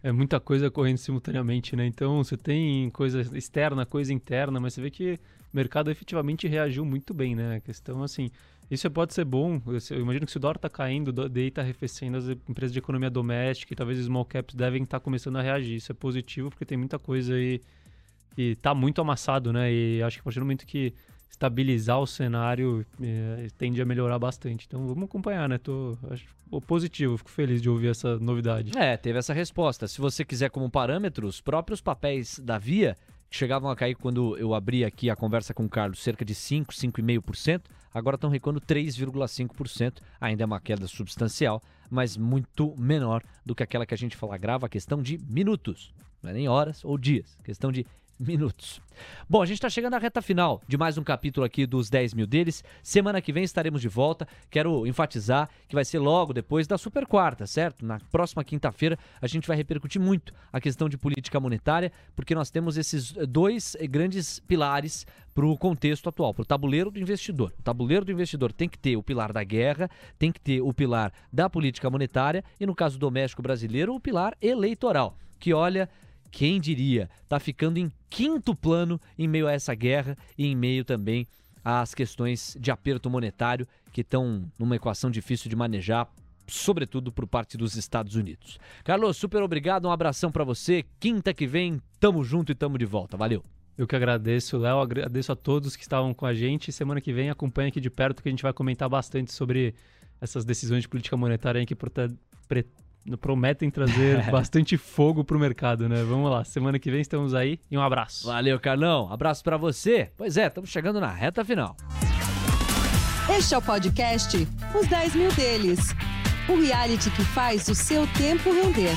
[0.01, 1.85] É muita coisa correndo simultaneamente, né?
[1.85, 5.19] Então você tem coisa externa, coisa interna, mas você vê que
[5.51, 7.57] o mercado efetivamente reagiu muito bem, né?
[7.57, 8.29] A questão assim,
[8.71, 9.61] isso pode ser bom.
[9.89, 12.79] Eu imagino que se o dólar está caindo, o DEI está arrefecendo, as empresas de
[12.79, 15.75] economia doméstica e talvez os small caps devem estar tá começando a reagir.
[15.75, 17.61] Isso é positivo porque tem muita coisa aí
[18.39, 19.69] que está muito amassado, né?
[19.69, 20.93] E acho que a partir do momento que
[21.29, 24.65] estabilizar o cenário é, tende a melhorar bastante.
[24.65, 25.57] Então vamos acompanhar, né?
[25.57, 26.25] Tô acho,
[26.65, 28.71] positivo, fico feliz de ouvir essa novidade.
[28.77, 29.89] É, teve essa resposta.
[29.89, 32.97] Se você quiser como parâmetro, os próprios papéis da Via,
[33.29, 36.33] que chegavam a cair quando eu abri aqui a conversa com o Carlos, cerca de
[36.33, 37.63] 5, 5,5%,
[37.93, 39.97] agora estão recuando 3,5%.
[40.21, 44.37] Ainda é uma queda substancial, mas muito menor do que aquela que a gente fala
[44.37, 45.93] grava, questão de minutos.
[46.23, 47.85] Não é nem horas ou dias, questão de
[48.19, 48.81] minutos.
[49.29, 52.13] Bom, a gente está chegando à reta final de mais um capítulo aqui dos 10
[52.13, 52.63] mil deles.
[52.83, 54.27] Semana que vem estaremos de volta.
[54.49, 57.85] Quero enfatizar que vai ser logo depois da Super Quarta, certo?
[57.85, 62.51] Na próxima quinta-feira a gente vai repercutir muito a questão de política monetária, porque nós
[62.51, 67.53] temos esses dois grandes pilares para o contexto atual, para o tabuleiro do investidor.
[67.57, 70.73] O tabuleiro do investidor tem que ter o pilar da guerra, tem que ter o
[70.73, 75.89] pilar da política monetária e, no caso doméstico brasileiro, o pilar eleitoral, que olha
[76.31, 80.83] quem diria, está ficando em quinto plano em meio a essa guerra e em meio
[80.83, 81.27] também
[81.63, 86.09] às questões de aperto monetário que estão numa equação difícil de manejar,
[86.47, 88.57] sobretudo por parte dos Estados Unidos.
[88.83, 90.85] Carlos, super obrigado, um abração para você.
[90.99, 93.17] Quinta que vem, tamo junto e tamo de volta.
[93.17, 93.43] Valeu.
[93.77, 96.71] Eu que agradeço, Léo, agradeço a todos que estavam com a gente.
[96.71, 99.73] Semana que vem acompanha aqui de perto que a gente vai comentar bastante sobre
[100.19, 101.75] essas decisões de política monetária que
[103.17, 106.03] prometem trazer bastante fogo pro mercado, né?
[106.03, 108.27] Vamos lá, semana que vem estamos aí e um abraço.
[108.27, 109.11] Valeu, Carlão.
[109.11, 110.11] Abraço para você.
[110.17, 111.75] Pois é, estamos chegando na reta final.
[113.37, 115.95] Este é o podcast Os 10 Mil Deles
[116.49, 118.95] o reality que faz o seu tempo render.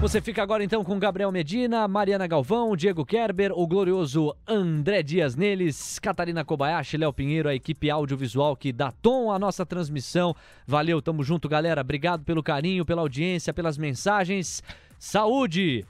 [0.00, 5.34] Você fica agora então com Gabriel Medina, Mariana Galvão, Diego Kerber, o glorioso André Dias
[5.34, 10.36] Neles, Catarina Kobayashi, Léo Pinheiro, a equipe audiovisual que dá tom à nossa transmissão.
[10.64, 11.80] Valeu, tamo junto, galera.
[11.80, 14.62] Obrigado pelo carinho, pela audiência, pelas mensagens.
[15.00, 15.84] Saúde,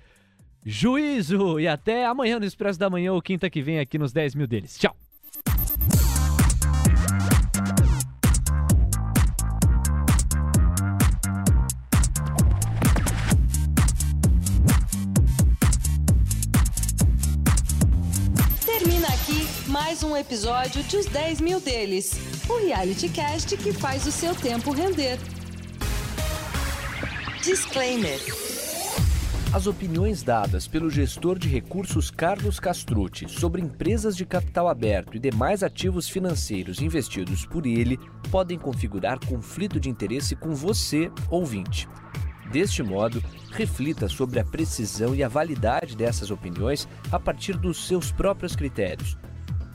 [0.64, 4.34] juízo e até amanhã no Expresso da Manhã ou quinta que vem aqui nos 10
[4.34, 4.78] mil deles.
[4.78, 4.96] Tchau.
[20.18, 22.12] Episódio de Os 10 Mil Deles,
[22.48, 25.16] o reality cast que faz o seu tempo render.
[27.42, 28.18] Disclaimer.
[29.52, 35.20] As opiniões dadas pelo gestor de recursos Carlos Castrucci sobre empresas de capital aberto e
[35.20, 37.96] demais ativos financeiros investidos por ele
[38.30, 41.88] podem configurar conflito de interesse com você, ouvinte.
[42.50, 48.10] Deste modo, reflita sobre a precisão e a validade dessas opiniões a partir dos seus
[48.10, 49.16] próprios critérios